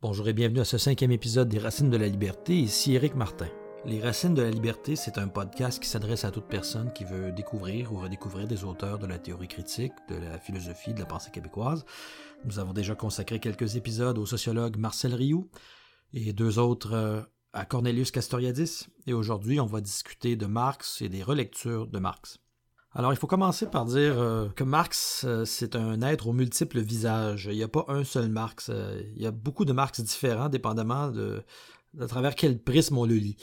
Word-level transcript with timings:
Bonjour 0.00 0.28
et 0.28 0.32
bienvenue 0.32 0.60
à 0.60 0.64
ce 0.64 0.78
cinquième 0.78 1.10
épisode 1.10 1.48
des 1.48 1.58
Racines 1.58 1.90
de 1.90 1.96
la 1.96 2.06
Liberté. 2.06 2.56
Ici 2.56 2.94
Éric 2.94 3.16
Martin. 3.16 3.48
Les 3.84 4.00
Racines 4.00 4.32
de 4.32 4.42
la 4.42 4.50
Liberté, 4.50 4.94
c'est 4.94 5.18
un 5.18 5.26
podcast 5.26 5.82
qui 5.82 5.88
s'adresse 5.88 6.24
à 6.24 6.30
toute 6.30 6.46
personne 6.46 6.92
qui 6.92 7.02
veut 7.02 7.32
découvrir 7.32 7.92
ou 7.92 7.98
redécouvrir 7.98 8.46
des 8.46 8.62
auteurs 8.62 9.00
de 9.00 9.08
la 9.08 9.18
théorie 9.18 9.48
critique, 9.48 9.92
de 10.08 10.14
la 10.14 10.38
philosophie, 10.38 10.94
de 10.94 11.00
la 11.00 11.04
pensée 11.04 11.32
québécoise. 11.32 11.84
Nous 12.44 12.60
avons 12.60 12.72
déjà 12.72 12.94
consacré 12.94 13.40
quelques 13.40 13.74
épisodes 13.74 14.18
au 14.18 14.24
sociologue 14.24 14.76
Marcel 14.76 15.16
Rioux 15.16 15.50
et 16.12 16.32
deux 16.32 16.60
autres 16.60 16.92
euh, 16.92 17.22
à 17.52 17.64
Cornelius 17.64 18.12
Castoriadis. 18.12 18.86
Et 19.08 19.14
aujourd'hui, 19.14 19.58
on 19.58 19.66
va 19.66 19.80
discuter 19.80 20.36
de 20.36 20.46
Marx 20.46 21.02
et 21.02 21.08
des 21.08 21.24
relectures 21.24 21.88
de 21.88 21.98
Marx. 21.98 22.38
Alors, 22.94 23.12
il 23.12 23.16
faut 23.16 23.26
commencer 23.26 23.66
par 23.66 23.84
dire 23.84 24.18
euh, 24.18 24.48
que 24.48 24.64
Marx, 24.64 25.24
euh, 25.24 25.44
c'est 25.44 25.76
un 25.76 26.00
être 26.00 26.26
aux 26.26 26.32
multiples 26.32 26.80
visages. 26.80 27.48
Il 27.50 27.56
n'y 27.56 27.62
a 27.62 27.68
pas 27.68 27.84
un 27.88 28.02
seul 28.02 28.30
Marx. 28.30 28.70
Euh, 28.70 29.02
il 29.14 29.22
y 29.22 29.26
a 29.26 29.30
beaucoup 29.30 29.66
de 29.66 29.72
Marx 29.72 30.00
différents, 30.00 30.48
dépendamment 30.48 31.08
de, 31.08 31.42
à 32.00 32.06
travers 32.06 32.34
quel 32.34 32.58
prisme 32.58 32.96
on 32.96 33.04
le 33.04 33.16
lit. 33.16 33.36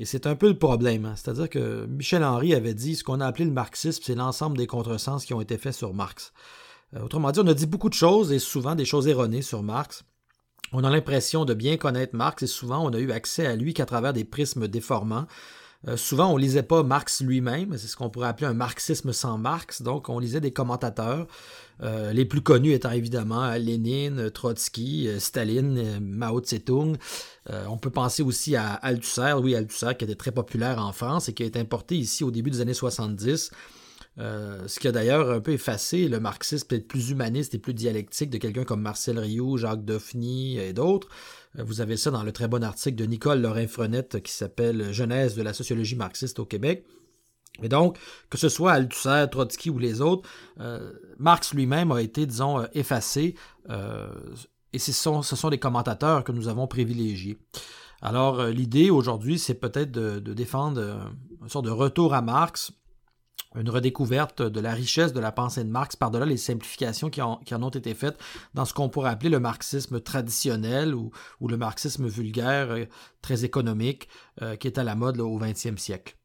Et 0.00 0.04
c'est 0.04 0.26
un 0.26 0.34
peu 0.34 0.48
le 0.48 0.58
problème. 0.58 1.04
Hein. 1.04 1.14
C'est-à-dire 1.16 1.48
que 1.48 1.86
Michel 1.86 2.24
Henry 2.24 2.54
avait 2.54 2.74
dit 2.74 2.96
ce 2.96 3.04
qu'on 3.04 3.20
a 3.20 3.26
appelé 3.26 3.44
le 3.44 3.52
marxisme, 3.52 4.02
c'est 4.04 4.16
l'ensemble 4.16 4.58
des 4.58 4.66
contresens 4.66 5.24
qui 5.24 5.32
ont 5.32 5.40
été 5.40 5.58
faits 5.58 5.74
sur 5.74 5.94
Marx. 5.94 6.32
autrement 7.00 7.30
dit, 7.30 7.40
on 7.40 7.46
a 7.46 7.54
dit 7.54 7.66
beaucoup 7.66 7.88
de 7.88 7.94
choses 7.94 8.32
et 8.32 8.40
souvent 8.40 8.74
des 8.74 8.84
choses 8.84 9.06
erronées 9.06 9.42
sur 9.42 9.62
Marx. 9.62 10.04
On 10.72 10.84
a 10.84 10.90
l'impression 10.90 11.44
de 11.44 11.54
bien 11.54 11.76
connaître 11.76 12.14
Marx 12.14 12.42
et 12.42 12.46
souvent 12.46 12.84
on 12.84 12.92
a 12.92 12.98
eu 12.98 13.10
accès 13.12 13.46
à 13.46 13.56
lui 13.56 13.74
qu'à 13.74 13.86
travers 13.86 14.12
des 14.12 14.24
prismes 14.24 14.68
déformants. 14.68 15.26
Euh, 15.86 15.96
souvent, 15.96 16.32
on 16.32 16.36
lisait 16.36 16.64
pas 16.64 16.82
Marx 16.82 17.20
lui-même, 17.20 17.78
c'est 17.78 17.86
ce 17.86 17.96
qu'on 17.96 18.10
pourrait 18.10 18.26
appeler 18.26 18.48
un 18.48 18.54
marxisme 18.54 19.12
sans 19.12 19.38
Marx, 19.38 19.82
donc 19.82 20.08
on 20.08 20.18
lisait 20.18 20.40
des 20.40 20.50
commentateurs, 20.50 21.28
euh, 21.84 22.12
les 22.12 22.24
plus 22.24 22.40
connus 22.40 22.72
étant 22.72 22.90
évidemment 22.90 23.52
Lénine, 23.52 24.28
Trotsky, 24.30 25.06
euh, 25.06 25.20
Staline, 25.20 26.00
Mao 26.00 26.40
Tse-tung. 26.40 26.96
on 27.68 27.78
peut 27.78 27.90
penser 27.90 28.24
aussi 28.24 28.56
à 28.56 28.72
Althusser, 28.74 29.34
oui, 29.40 29.54
Althusser 29.54 29.94
qui 29.96 30.04
était 30.04 30.16
très 30.16 30.32
populaire 30.32 30.84
en 30.84 30.92
France 30.92 31.28
et 31.28 31.32
qui 31.32 31.44
a 31.44 31.46
été 31.46 31.60
importé 31.60 31.96
ici 31.96 32.24
au 32.24 32.32
début 32.32 32.50
des 32.50 32.60
années 32.60 32.74
70. 32.74 33.52
Ce 34.18 34.80
qui 34.80 34.88
a 34.88 34.92
d'ailleurs 34.92 35.30
un 35.30 35.40
peu 35.40 35.52
effacé 35.52 36.08
le 36.08 36.18
marxisme 36.18 36.66
peut-être 36.66 36.88
plus 36.88 37.10
humaniste 37.10 37.54
et 37.54 37.58
plus 37.58 37.74
dialectique 37.74 38.30
de 38.30 38.38
quelqu'un 38.38 38.64
comme 38.64 38.80
Marcel 38.80 39.18
Rioux, 39.18 39.56
Jacques 39.56 39.84
Daphny 39.84 40.58
et 40.58 40.72
d'autres. 40.72 41.08
Euh, 41.58 41.64
vous 41.64 41.80
avez 41.80 41.96
ça 41.96 42.10
dans 42.10 42.22
le 42.22 42.32
très 42.32 42.48
bon 42.48 42.62
article 42.64 42.96
de 42.96 43.04
Nicole 43.04 43.40
Lorrain-Frenette 43.40 44.22
qui 44.22 44.32
s'appelle 44.32 44.92
Genèse 44.92 45.34
de 45.34 45.42
la 45.42 45.52
sociologie 45.52 45.96
marxiste 45.96 46.38
au 46.38 46.44
Québec. 46.44 46.84
Et 47.62 47.68
donc, 47.68 47.98
que 48.30 48.38
ce 48.38 48.48
soit 48.48 48.72
Althusser, 48.72 49.26
Trotsky 49.30 49.70
ou 49.70 49.78
les 49.78 50.00
autres, 50.00 50.28
euh, 50.60 50.92
Marx 51.18 51.54
lui-même 51.54 51.90
a 51.90 52.00
été, 52.00 52.24
disons, 52.24 52.60
euh, 52.60 52.66
effacé, 52.72 53.34
et 54.72 54.78
ce 54.78 54.92
sont, 54.92 55.22
ce 55.22 55.50
les 55.50 55.58
commentateurs 55.58 56.24
que 56.24 56.32
nous 56.32 56.48
avons 56.48 56.66
privilégiés. 56.66 57.36
Alors, 58.00 58.44
l'idée 58.44 58.90
aujourd'hui, 58.90 59.38
c'est 59.38 59.54
peut-être 59.54 59.90
de, 59.90 60.20
de, 60.20 60.32
défendre 60.32 60.80
une 61.42 61.48
sorte 61.48 61.64
de 61.64 61.70
retour 61.70 62.14
à 62.14 62.22
Marx, 62.22 62.72
une 63.54 63.70
redécouverte 63.70 64.42
de 64.42 64.60
la 64.60 64.72
richesse 64.72 65.12
de 65.12 65.20
la 65.20 65.32
pensée 65.32 65.64
de 65.64 65.70
Marx 65.70 65.96
par-delà 65.96 66.26
les 66.26 66.36
simplifications 66.36 67.10
qui, 67.10 67.22
en 67.22 67.62
ont 67.62 67.68
été 67.70 67.94
faites 67.94 68.18
dans 68.54 68.64
ce 68.64 68.74
qu'on 68.74 68.88
pourrait 68.88 69.10
appeler 69.10 69.30
le 69.30 69.40
marxisme 69.40 70.00
traditionnel 70.00 70.94
ou, 70.94 71.10
le 71.40 71.56
marxisme 71.56 72.06
vulgaire, 72.06 72.70
euh, 72.70 72.84
très 73.22 73.44
économique, 73.44 74.08
euh, 74.42 74.56
qui 74.56 74.66
est 74.66 74.78
à 74.78 74.84
la 74.84 74.94
mode 74.94 75.20
au 75.20 75.38
XXe 75.38 75.76
siècle. 75.76 76.16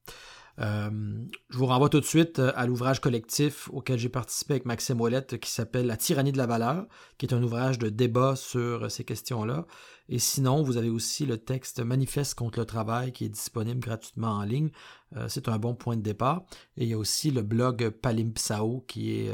Euh, 0.60 1.26
je 1.50 1.58
vous 1.58 1.66
renvoie 1.66 1.90
tout 1.90 2.00
de 2.00 2.06
suite 2.06 2.38
euh, 2.38 2.52
à 2.56 2.68
l'ouvrage 2.68 3.02
collectif 3.02 3.70
auquel 3.74 3.98
j'ai 3.98 4.10
participé 4.10 4.54
avec 4.54 4.66
Maxime 4.66 5.02
Ouellette 5.02 5.40
qui 5.40 5.50
s'appelle 5.50 5.88
La 5.88 5.98
tyrannie 5.98 6.32
de 6.32 6.38
la 6.38 6.46
valeur, 6.46 6.86
qui 7.18 7.26
est 7.26 7.34
un 7.34 7.42
ouvrage 7.42 7.80
de 7.80 7.90
débat 7.90 8.36
sur 8.36 8.92
ces 8.92 9.04
questions-là. 9.04 9.66
Et 10.10 10.20
sinon, 10.20 10.62
vous 10.62 10.78
avez 10.78 10.90
aussi 10.90 11.26
le 11.26 11.38
texte 11.38 11.80
Manifeste 11.80 12.36
contre 12.36 12.60
le 12.60 12.66
travail 12.66 13.12
qui 13.12 13.26
est 13.26 13.30
disponible 13.30 13.80
gratuitement 13.80 14.34
en 14.34 14.44
ligne. 14.44 14.70
Euh, 15.16 15.28
c'est 15.28 15.48
un 15.50 15.58
bon 15.58 15.74
point 15.74 15.98
de 15.98 16.02
départ. 16.02 16.44
Et 16.78 16.84
il 16.84 16.90
y 16.90 16.94
a 16.94 16.98
aussi 16.98 17.32
le 17.32 17.42
blog 17.42 17.90
Palimpsao 17.90 18.86
qui 18.88 19.12
est 19.12 19.32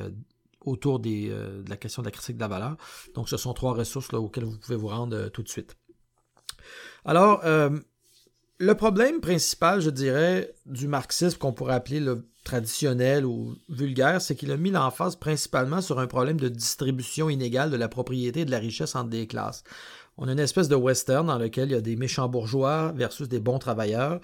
autour 0.61 0.99
de 0.99 1.65
la 1.67 1.77
question 1.77 2.01
de 2.01 2.07
la 2.07 2.11
critique 2.11 2.37
de 2.37 2.41
la 2.41 2.47
valeur. 2.47 2.77
Donc, 3.13 3.27
ce 3.27 3.37
sont 3.37 3.53
trois 3.53 3.73
ressources 3.73 4.13
auxquelles 4.13 4.45
vous 4.45 4.57
pouvez 4.57 4.77
vous 4.77 4.87
rendre 4.87 5.29
tout 5.29 5.43
de 5.43 5.49
suite. 5.49 5.75
Alors, 7.05 7.41
le 8.59 8.75
problème 8.75 9.21
principal, 9.21 9.79
je 9.79 9.89
dirais, 9.89 10.53
du 10.65 10.87
marxisme 10.87 11.37
qu'on 11.37 11.53
pourrait 11.53 11.75
appeler 11.75 12.01
le 12.01 12.27
traditionnel 12.43 13.25
ou 13.25 13.55
vulgaire, 13.69 14.21
c'est 14.21 14.35
qu'il 14.35 14.51
a 14.51 14.57
mis 14.57 14.71
l'emphase 14.71 15.15
principalement 15.15 15.81
sur 15.81 15.99
un 15.99 16.07
problème 16.07 16.39
de 16.39 16.49
distribution 16.49 17.29
inégale 17.29 17.69
de 17.71 17.77
la 17.77 17.87
propriété 17.87 18.41
et 18.41 18.45
de 18.45 18.51
la 18.51 18.59
richesse 18.59 18.95
entre 18.95 19.09
des 19.09 19.27
classes. 19.27 19.63
On 20.21 20.27
a 20.27 20.33
une 20.33 20.39
espèce 20.39 20.67
de 20.67 20.75
western 20.75 21.25
dans 21.25 21.37
lequel 21.37 21.69
il 21.69 21.71
y 21.71 21.75
a 21.75 21.81
des 21.81 21.95
méchants 21.95 22.27
bourgeois 22.27 22.91
versus 22.93 23.29
des 23.29 23.39
bons 23.39 23.57
travailleurs. 23.57 24.19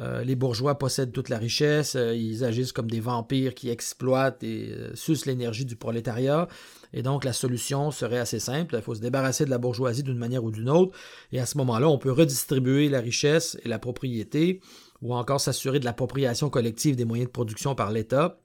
Euh, 0.00 0.24
les 0.24 0.36
bourgeois 0.36 0.78
possèdent 0.78 1.12
toute 1.12 1.28
la 1.28 1.36
richesse, 1.36 1.96
euh, 1.96 2.14
ils 2.14 2.44
agissent 2.44 2.72
comme 2.72 2.90
des 2.90 2.98
vampires 2.98 3.54
qui 3.54 3.68
exploitent 3.68 4.42
et 4.42 4.70
euh, 4.70 4.94
sucent 4.94 5.26
l'énergie 5.26 5.66
du 5.66 5.76
prolétariat. 5.76 6.48
Et 6.94 7.02
donc, 7.02 7.24
la 7.24 7.34
solution 7.34 7.90
serait 7.90 8.18
assez 8.18 8.40
simple. 8.40 8.74
Il 8.74 8.82
faut 8.82 8.94
se 8.94 9.02
débarrasser 9.02 9.44
de 9.44 9.50
la 9.50 9.58
bourgeoisie 9.58 10.02
d'une 10.02 10.16
manière 10.16 10.44
ou 10.44 10.50
d'une 10.50 10.70
autre. 10.70 10.96
Et 11.30 11.38
à 11.38 11.44
ce 11.46 11.58
moment-là, 11.58 11.90
on 11.90 11.98
peut 11.98 12.10
redistribuer 12.10 12.88
la 12.88 13.00
richesse 13.00 13.58
et 13.64 13.68
la 13.68 13.78
propriété, 13.78 14.62
ou 15.02 15.14
encore 15.14 15.42
s'assurer 15.42 15.78
de 15.78 15.84
l'appropriation 15.84 16.48
collective 16.48 16.96
des 16.96 17.04
moyens 17.04 17.28
de 17.28 17.32
production 17.32 17.74
par 17.74 17.92
l'État. 17.92 18.40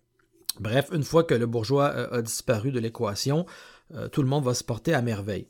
Bref, 0.59 0.89
une 0.91 1.03
fois 1.03 1.23
que 1.23 1.33
le 1.33 1.45
bourgeois 1.45 1.93
euh, 1.95 2.19
a 2.19 2.21
disparu 2.21 2.73
de 2.73 2.79
l'équation, 2.79 3.45
tout 4.11 4.21
le 4.21 4.27
monde 4.27 4.43
va 4.43 4.53
se 4.53 4.63
porter 4.63 4.93
à 4.93 5.01
merveille. 5.01 5.47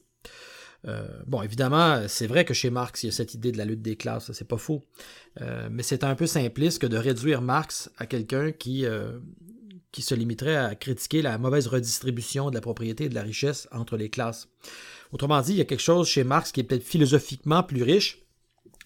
Euh, 0.88 1.08
bon, 1.28 1.42
évidemment, 1.42 2.08
c'est 2.08 2.28
vrai 2.28 2.46
que 2.46 2.54
chez 2.54 2.70
Marx, 2.70 3.04
il 3.04 3.08
y 3.08 3.10
a 3.10 3.12
cette 3.12 3.34
idée 3.34 3.52
de 3.52 3.58
la 3.58 3.66
lutte 3.66 3.82
des 3.82 3.96
classes, 3.96 4.32
c'est 4.32 4.48
pas 4.48 4.58
faux. 4.58 4.84
mais 5.70 5.84
c'est 5.84 6.04
un 6.04 6.16
peu 6.16 6.28
simpliste 6.28 6.80
que 6.80 6.88
de 6.88 6.98
réduire 6.98 7.42
Marx 7.42 7.90
à 7.98 8.06
quelqu'un 8.06 8.52
qui, 8.52 8.86
qui 9.92 10.02
se 10.02 10.16
limiterait 10.16 10.56
à 10.56 10.76
critiquer 10.76 11.22
la 11.22 11.38
mauvaise 11.38 11.68
redistribution 11.68 12.50
de 12.50 12.56
la 12.56 12.62
propriété 12.62 13.06
et 13.06 13.10
de 13.10 13.16
la 13.16 13.24
richesse 13.24 13.68
entre 13.72 13.98
les 13.98 14.10
classes. 14.10 14.48
Autrement 15.12 15.42
dit, 15.42 15.54
il 15.54 15.58
y 15.58 15.62
a 15.62 15.66
quelque 15.66 15.80
chose 15.82 16.08
chez 16.08 16.24
Marx 16.24 16.52
qui 16.52 16.60
est 16.60 16.64
peut-être 16.64 16.84
philosophiquement 16.84 17.64
plus 17.64 17.84
riche. 17.84 18.24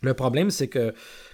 Le 0.01 0.13
problème, 0.13 0.49
c'est 0.49 0.67
que 0.67 0.93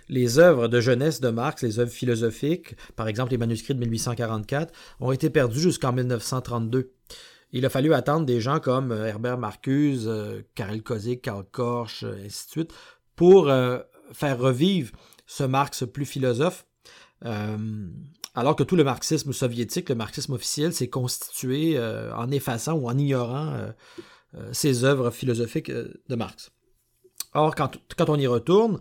les 0.09 0.39
œuvres 0.39 0.67
de 0.67 0.79
jeunesse 0.79 1.21
de 1.21 1.29
Marx, 1.29 1.61
les 1.61 1.79
œuvres 1.79 1.91
philosophiques, 1.91 2.75
par 2.95 3.07
exemple 3.07 3.31
les 3.31 3.37
manuscrits 3.37 3.75
de 3.75 3.79
1844, 3.79 4.73
ont 4.99 5.11
été 5.11 5.29
perdus 5.29 5.59
jusqu'en 5.59 5.93
1932. 5.93 6.91
Il 7.51 7.65
a 7.65 7.69
fallu 7.69 7.93
attendre 7.93 8.25
des 8.25 8.41
gens 8.41 8.59
comme 8.59 8.91
euh, 8.91 9.07
Herbert 9.07 9.37
Marcuse, 9.37 10.07
euh, 10.07 10.41
Karel 10.55 10.83
Kozik, 10.83 11.21
Karl 11.23 11.43
Korsch, 11.51 12.03
euh, 12.03 12.25
ainsi 12.25 12.45
de 12.45 12.51
suite, 12.51 12.73
pour 13.15 13.51
faire 14.13 14.39
revivre 14.39 14.93
ce 15.25 15.43
Marx 15.43 15.83
plus 15.85 16.05
philosophe 16.05 16.65
alors 17.21 18.55
que 18.55 18.63
tout 18.63 18.77
le 18.77 18.85
marxisme 18.85 19.33
soviétique, 19.33 19.89
le 19.89 19.95
marxisme 19.95 20.31
officiel, 20.31 20.71
s'est 20.71 20.87
constitué 20.87 21.77
en 21.77 22.31
effaçant 22.31 22.75
ou 22.75 22.87
en 22.87 22.97
ignorant 22.97 23.73
ces 24.53 24.85
œuvres 24.85 25.11
philosophiques 25.11 25.69
de 25.69 26.15
Marx. 26.15 26.49
Or, 27.33 27.55
quand, 27.55 28.09
on 28.09 28.15
y 28.15 28.25
retourne, 28.25 28.79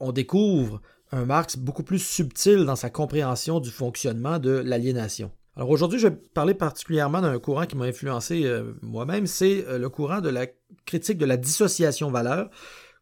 on 0.00 0.10
découvre 0.10 0.82
un 1.12 1.26
Marx 1.26 1.56
beaucoup 1.56 1.84
plus 1.84 2.04
subtil 2.04 2.64
dans 2.64 2.74
sa 2.74 2.90
compréhension 2.90 3.60
du 3.60 3.70
fonctionnement 3.70 4.40
de 4.40 4.50
l'aliénation. 4.50 5.30
Alors 5.56 5.70
aujourd'hui, 5.70 5.98
je 5.98 6.08
vais 6.08 6.16
parler 6.34 6.54
particulièrement 6.54 7.22
d'un 7.22 7.38
courant 7.38 7.64
qui 7.64 7.76
m'a 7.76 7.86
influencé 7.86 8.46
moi-même, 8.82 9.26
c'est 9.26 9.64
le 9.78 9.88
courant 9.88 10.20
de 10.20 10.28
la 10.28 10.46
critique 10.84 11.16
de 11.16 11.24
la 11.24 11.38
dissociation 11.38 12.10
valeur, 12.10 12.50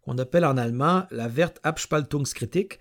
qu'on 0.05 0.17
appelle 0.19 0.45
en 0.45 0.57
allemand 0.57 1.05
la 1.11 1.27
Wertabspaltungskritik 1.27 2.79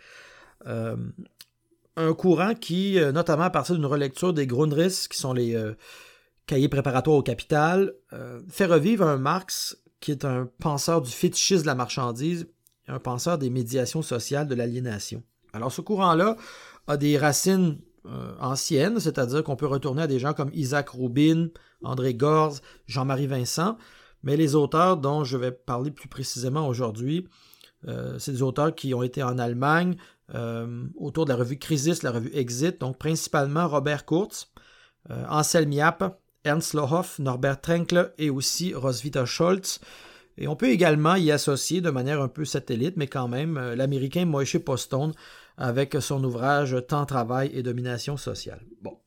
un 1.95 2.13
courant 2.13 2.55
qui, 2.55 2.99
euh, 2.99 3.11
notamment 3.11 3.43
à 3.43 3.49
partir 3.49 3.75
d'une 3.75 3.85
relecture 3.85 4.33
des 4.33 4.47
Grundrisse, 4.47 5.07
qui 5.07 5.17
sont 5.17 5.33
les 5.33 5.55
euh, 5.55 5.73
cahiers 6.47 6.69
préparatoires 6.69 7.17
au 7.17 7.23
capital, 7.23 7.93
euh, 8.13 8.41
fait 8.49 8.65
revivre 8.65 9.05
un 9.05 9.17
Marx 9.17 9.77
qui 9.99 10.11
est 10.11 10.25
un 10.25 10.49
penseur 10.59 11.01
du 11.01 11.11
fétichisme 11.11 11.61
de 11.61 11.67
la 11.67 11.75
marchandise, 11.75 12.47
un 12.87 12.99
penseur 12.99 13.37
des 13.37 13.49
médiations 13.49 14.01
sociales 14.01 14.47
de 14.47 14.55
l'aliénation. 14.55 15.23
Alors 15.53 15.71
ce 15.71 15.81
courant-là 15.81 16.35
a 16.87 16.97
des 16.97 17.17
racines 17.17 17.79
anciennes, 18.39 18.99
c'est-à-dire 18.99 19.43
qu'on 19.43 19.55
peut 19.55 19.67
retourner 19.67 20.01
à 20.01 20.07
des 20.07 20.19
gens 20.19 20.33
comme 20.33 20.49
Isaac 20.53 20.89
Rubin, 20.89 21.47
André 21.83 22.13
Gorz, 22.13 22.61
Jean-Marie 22.85 23.27
Vincent, 23.27 23.77
mais 24.23 24.35
les 24.35 24.55
auteurs 24.55 24.97
dont 24.97 25.23
je 25.23 25.37
vais 25.37 25.51
parler 25.51 25.91
plus 25.91 26.09
précisément 26.09 26.67
aujourd'hui, 26.67 27.27
c'est 28.17 28.31
des 28.31 28.41
auteurs 28.41 28.75
qui 28.75 28.93
ont 28.93 29.03
été 29.03 29.23
en 29.23 29.37
Allemagne, 29.37 29.95
euh, 30.33 30.85
autour 30.95 31.25
de 31.25 31.31
la 31.31 31.35
revue 31.35 31.59
Crisis, 31.59 32.01
la 32.01 32.11
revue 32.11 32.31
Exit, 32.33 32.79
donc 32.79 32.97
principalement 32.97 33.67
Robert 33.67 34.05
Kurz, 34.05 34.47
euh, 35.11 35.25
Anselm 35.29 35.71
Yapp, 35.71 36.19
Ernst 36.45 36.73
Lohoff, 36.73 37.19
Norbert 37.19 37.61
Trenkle 37.61 38.13
et 38.17 38.29
aussi 38.29 38.73
Roswitha 38.73 39.25
Scholz. 39.25 39.79
Et 40.37 40.47
on 40.47 40.55
peut 40.55 40.69
également 40.69 41.15
y 41.15 41.29
associer 41.29 41.81
de 41.81 41.89
manière 41.89 42.21
un 42.21 42.29
peu 42.29 42.45
satellite, 42.45 42.97
mais 42.97 43.07
quand 43.07 43.27
même, 43.27 43.57
euh, 43.57 43.75
l'américain 43.75 44.25
Moïse 44.25 44.59
Postone 44.65 45.13
avec 45.57 45.95
son 45.99 46.23
ouvrage 46.23 46.75
Temps, 46.87 47.05
travail 47.05 47.51
et 47.53 47.63
domination 47.63 48.17
sociale. 48.17 48.61
Bon. 48.81 48.97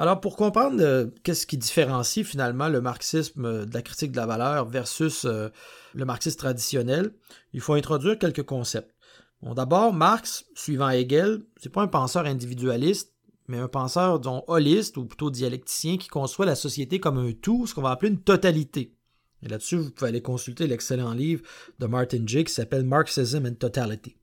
Alors, 0.00 0.20
pour 0.20 0.36
comprendre 0.36 0.80
euh, 0.80 1.06
qu'est-ce 1.24 1.44
qui 1.44 1.58
différencie 1.58 2.24
finalement 2.24 2.68
le 2.68 2.80
marxisme 2.80 3.44
euh, 3.44 3.66
de 3.66 3.74
la 3.74 3.82
critique 3.82 4.12
de 4.12 4.16
la 4.16 4.26
valeur 4.26 4.68
versus 4.68 5.24
euh, 5.24 5.48
le 5.92 6.04
marxisme 6.04 6.38
traditionnel, 6.38 7.12
il 7.52 7.60
faut 7.60 7.74
introduire 7.74 8.16
quelques 8.16 8.44
concepts. 8.44 8.94
Bon, 9.42 9.54
D'abord, 9.54 9.92
Marx, 9.92 10.46
suivant 10.54 10.90
Hegel, 10.90 11.42
c'est 11.56 11.72
pas 11.72 11.82
un 11.82 11.88
penseur 11.88 12.26
individualiste, 12.26 13.12
mais 13.48 13.58
un 13.58 13.66
penseur, 13.66 14.20
disons, 14.20 14.44
holiste 14.46 14.96
ou 14.98 15.06
plutôt 15.06 15.30
dialecticien 15.30 15.96
qui 15.96 16.08
conçoit 16.08 16.46
la 16.46 16.54
société 16.54 17.00
comme 17.00 17.18
un 17.18 17.32
tout, 17.32 17.66
ce 17.66 17.74
qu'on 17.74 17.82
va 17.82 17.90
appeler 17.90 18.12
une 18.12 18.22
totalité. 18.22 18.94
Et 19.42 19.48
là-dessus, 19.48 19.78
vous 19.78 19.90
pouvez 19.90 20.10
aller 20.10 20.22
consulter 20.22 20.68
l'excellent 20.68 21.12
livre 21.12 21.42
de 21.78 21.86
Martin 21.86 22.22
Jay 22.24 22.44
qui 22.44 22.52
s'appelle 22.52 22.84
Marxism 22.84 23.46
and 23.46 23.54
Totality. 23.54 24.17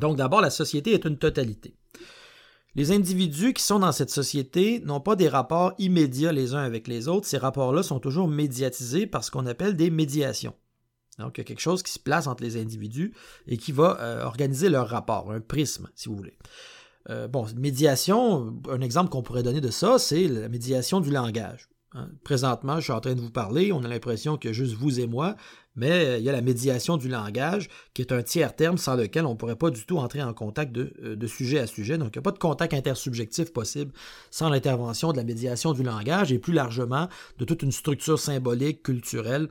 Donc, 0.00 0.16
d'abord, 0.16 0.40
la 0.40 0.50
société 0.50 0.92
est 0.92 1.04
une 1.04 1.18
totalité. 1.18 1.76
Les 2.76 2.92
individus 2.92 3.52
qui 3.52 3.62
sont 3.62 3.80
dans 3.80 3.92
cette 3.92 4.10
société 4.10 4.80
n'ont 4.80 5.00
pas 5.00 5.16
des 5.16 5.28
rapports 5.28 5.74
immédiats 5.78 6.32
les 6.32 6.54
uns 6.54 6.62
avec 6.62 6.86
les 6.88 7.08
autres. 7.08 7.26
Ces 7.26 7.38
rapports-là 7.38 7.82
sont 7.82 7.98
toujours 7.98 8.28
médiatisés 8.28 9.06
par 9.06 9.24
ce 9.24 9.30
qu'on 9.30 9.46
appelle 9.46 9.76
des 9.76 9.90
médiations. 9.90 10.54
Donc, 11.18 11.36
il 11.36 11.40
y 11.40 11.42
a 11.42 11.44
quelque 11.44 11.60
chose 11.60 11.82
qui 11.82 11.92
se 11.92 11.98
place 11.98 12.26
entre 12.26 12.42
les 12.42 12.56
individus 12.56 13.12
et 13.46 13.56
qui 13.56 13.72
va 13.72 13.98
euh, 14.00 14.24
organiser 14.24 14.68
leur 14.68 14.88
rapport, 14.88 15.30
un 15.32 15.40
prisme, 15.40 15.90
si 15.94 16.08
vous 16.08 16.16
voulez. 16.16 16.38
Euh, 17.08 17.28
bon, 17.28 17.46
médiation, 17.56 18.54
un 18.68 18.80
exemple 18.80 19.10
qu'on 19.10 19.22
pourrait 19.22 19.42
donner 19.42 19.60
de 19.60 19.70
ça, 19.70 19.98
c'est 19.98 20.28
la 20.28 20.48
médiation 20.48 21.00
du 21.00 21.10
langage. 21.10 21.68
Hein. 21.92 22.08
Présentement, 22.24 22.76
je 22.76 22.84
suis 22.84 22.92
en 22.92 23.00
train 23.00 23.14
de 23.14 23.20
vous 23.20 23.30
parler, 23.30 23.72
on 23.72 23.82
a 23.84 23.88
l'impression 23.88 24.36
que 24.36 24.52
juste 24.52 24.74
vous 24.74 25.00
et 25.00 25.06
moi, 25.06 25.36
mais 25.76 25.90
euh, 25.90 26.18
il 26.18 26.24
y 26.24 26.28
a 26.28 26.32
la 26.32 26.40
médiation 26.40 26.96
du 26.96 27.08
langage, 27.08 27.68
qui 27.94 28.02
est 28.02 28.12
un 28.12 28.22
tiers 28.22 28.54
terme 28.54 28.78
sans 28.78 28.96
lequel 28.96 29.26
on 29.26 29.30
ne 29.30 29.36
pourrait 29.36 29.56
pas 29.56 29.70
du 29.70 29.84
tout 29.84 29.98
entrer 29.98 30.22
en 30.22 30.34
contact 30.34 30.76
euh, 30.76 31.16
de, 31.16 31.26
sujet 31.26 31.58
à 31.58 31.66
sujet. 31.66 31.98
Donc, 31.98 32.08
il 32.14 32.18
n'y 32.18 32.20
a 32.20 32.22
pas 32.22 32.32
de 32.32 32.38
contact 32.38 32.74
intersubjectif 32.74 33.52
possible 33.52 33.92
sans 34.30 34.48
l'intervention 34.48 35.12
de 35.12 35.16
la 35.16 35.24
médiation 35.24 35.72
du 35.72 35.82
langage 35.82 36.32
et 36.32 36.38
plus 36.38 36.52
largement 36.52 37.08
de 37.38 37.44
toute 37.44 37.62
une 37.62 37.72
structure 37.72 38.18
symbolique, 38.18 38.82
culturelle, 38.82 39.48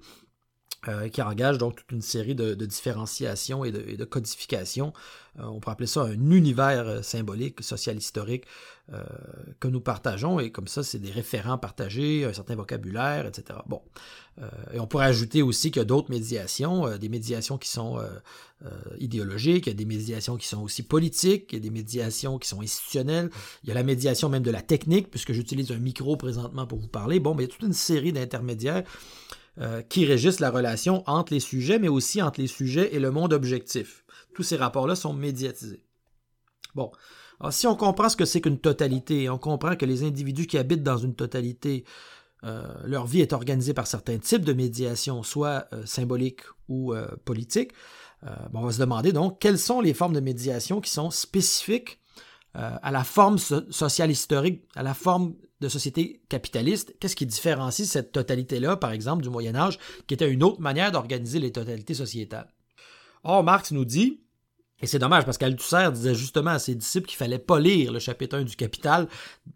euh, 0.87 1.09
qui 1.09 1.21
engage 1.21 1.57
donc 1.57 1.75
toute 1.75 1.91
une 1.91 2.01
série 2.01 2.35
de, 2.35 2.53
différenciations 2.53 3.65
et 3.65 3.71
de, 3.71 4.05
codifications. 4.05 4.93
on 5.37 5.59
pourrait 5.59 5.73
appeler 5.73 5.87
ça 5.87 6.03
un 6.03 6.31
univers 6.31 7.03
symbolique, 7.03 7.61
social, 7.61 7.97
historique, 7.97 8.45
que 9.59 9.67
nous 9.67 9.81
partageons, 9.81 10.39
et 10.39 10.51
comme 10.51 10.67
ça, 10.67 10.81
c'est 10.81 10.97
des 10.97 11.11
référents 11.11 11.59
partagés, 11.59 12.25
un 12.25 12.33
certain 12.33 12.55
vocabulaire, 12.55 13.27
etc. 13.27 13.59
Bon. 13.67 13.83
Euh, 14.41 14.47
et 14.73 14.79
on 14.79 14.87
pourrait 14.87 15.05
ajouter 15.05 15.41
aussi 15.41 15.71
qu'il 15.71 15.79
y 15.79 15.83
a 15.83 15.85
d'autres 15.85 16.09
médiations, 16.09 16.87
euh, 16.87 16.97
des 16.97 17.09
médiations 17.09 17.57
qui 17.57 17.69
sont 17.69 17.99
euh, 17.99 18.69
idéologiques, 18.97 19.67
il 19.67 19.69
y 19.69 19.73
a 19.73 19.75
des 19.75 19.85
médiations 19.85 20.37
qui 20.37 20.47
sont 20.47 20.61
aussi 20.61 20.83
politiques, 20.83 21.47
il 21.51 21.55
y 21.55 21.57
a 21.57 21.61
des 21.61 21.69
médiations 21.69 22.37
qui 22.37 22.47
sont 22.47 22.61
institutionnelles, 22.61 23.29
il 23.63 23.69
y 23.69 23.71
a 23.71 23.75
la 23.75 23.83
médiation 23.83 24.29
même 24.29 24.43
de 24.43 24.51
la 24.51 24.61
technique, 24.61 25.09
puisque 25.09 25.33
j'utilise 25.33 25.71
un 25.71 25.77
micro 25.77 26.15
présentement 26.15 26.67
pour 26.67 26.79
vous 26.79 26.87
parler. 26.87 27.19
Bon, 27.19 27.35
mais 27.35 27.43
il 27.43 27.47
y 27.47 27.49
a 27.49 27.53
toute 27.53 27.67
une 27.67 27.73
série 27.73 28.13
d'intermédiaires 28.13 28.83
qui 29.89 30.05
régissent 30.05 30.39
la 30.39 30.51
relation 30.51 31.03
entre 31.05 31.33
les 31.33 31.41
sujets, 31.41 31.79
mais 31.79 31.89
aussi 31.89 32.21
entre 32.21 32.39
les 32.39 32.47
sujets 32.47 32.95
et 32.95 32.99
le 32.99 33.11
monde 33.11 33.33
objectif. 33.33 34.05
Tous 34.33 34.43
ces 34.43 34.55
rapports-là 34.55 34.95
sont 34.95 35.13
médiatisés. 35.13 35.83
Bon. 36.75 36.91
Alors, 37.39 37.53
si 37.53 37.67
on 37.67 37.75
comprend 37.75 38.09
ce 38.09 38.17
que 38.17 38.25
c'est 38.25 38.41
qu'une 38.41 38.59
totalité, 38.59 39.29
on 39.29 39.37
comprend 39.37 39.75
que 39.75 39.85
les 39.85 40.03
individus 40.03 40.45
qui 40.45 40.57
habitent 40.57 40.83
dans 40.83 40.97
une 40.97 41.15
totalité 41.15 41.85
euh, 42.43 42.63
leur 42.85 43.05
vie 43.05 43.21
est 43.21 43.33
organisée 43.33 43.73
par 43.73 43.87
certains 43.87 44.17
types 44.17 44.45
de 44.45 44.53
médiation, 44.53 45.23
soit 45.23 45.67
euh, 45.73 45.85
symboliques 45.85 46.43
ou 46.69 46.93
euh, 46.93 47.07
politiques. 47.25 47.71
on 48.53 48.61
va 48.61 48.71
se 48.71 48.79
demander 48.79 49.11
donc 49.11 49.39
quelles 49.39 49.59
sont 49.59 49.81
les 49.81 49.93
formes 49.93 50.13
de 50.13 50.19
médiation 50.19 50.81
qui 50.81 50.91
sont 50.91 51.11
spécifiques 51.11 51.99
à 52.53 52.91
la 52.91 53.03
forme 53.03 53.37
sociale 53.37 54.11
historique, 54.11 54.63
à 54.75 54.83
la 54.83 54.93
forme 54.93 55.35
de 55.61 55.67
société 55.67 56.21
capitaliste. 56.29 56.95
Qu'est-ce 56.99 57.15
qui 57.15 57.25
différencie 57.25 57.87
cette 57.87 58.11
totalité-là, 58.11 58.77
par 58.77 58.91
exemple, 58.91 59.23
du 59.23 59.29
Moyen 59.29 59.55
Âge, 59.55 59.77
qui 60.07 60.13
était 60.13 60.29
une 60.29 60.43
autre 60.43 60.61
manière 60.61 60.91
d'organiser 60.91 61.39
les 61.39 61.51
totalités 61.51 61.93
sociétales? 61.93 62.51
Or, 63.23 63.43
Marx 63.43 63.71
nous 63.71 63.85
dit 63.85 64.21
et 64.81 64.87
c'est 64.87 64.99
dommage 64.99 65.25
parce 65.25 65.37
qu'Althusser 65.37 65.89
disait 65.91 66.15
justement 66.15 66.51
à 66.51 66.59
ses 66.59 66.73
disciples 66.73 67.07
qu'il 67.07 67.17
fallait 67.17 67.39
pas 67.39 67.59
lire 67.59 67.91
le 67.91 67.99
chapitre 67.99 68.37
1 68.37 68.43
du 68.43 68.55
Capital 68.55 69.07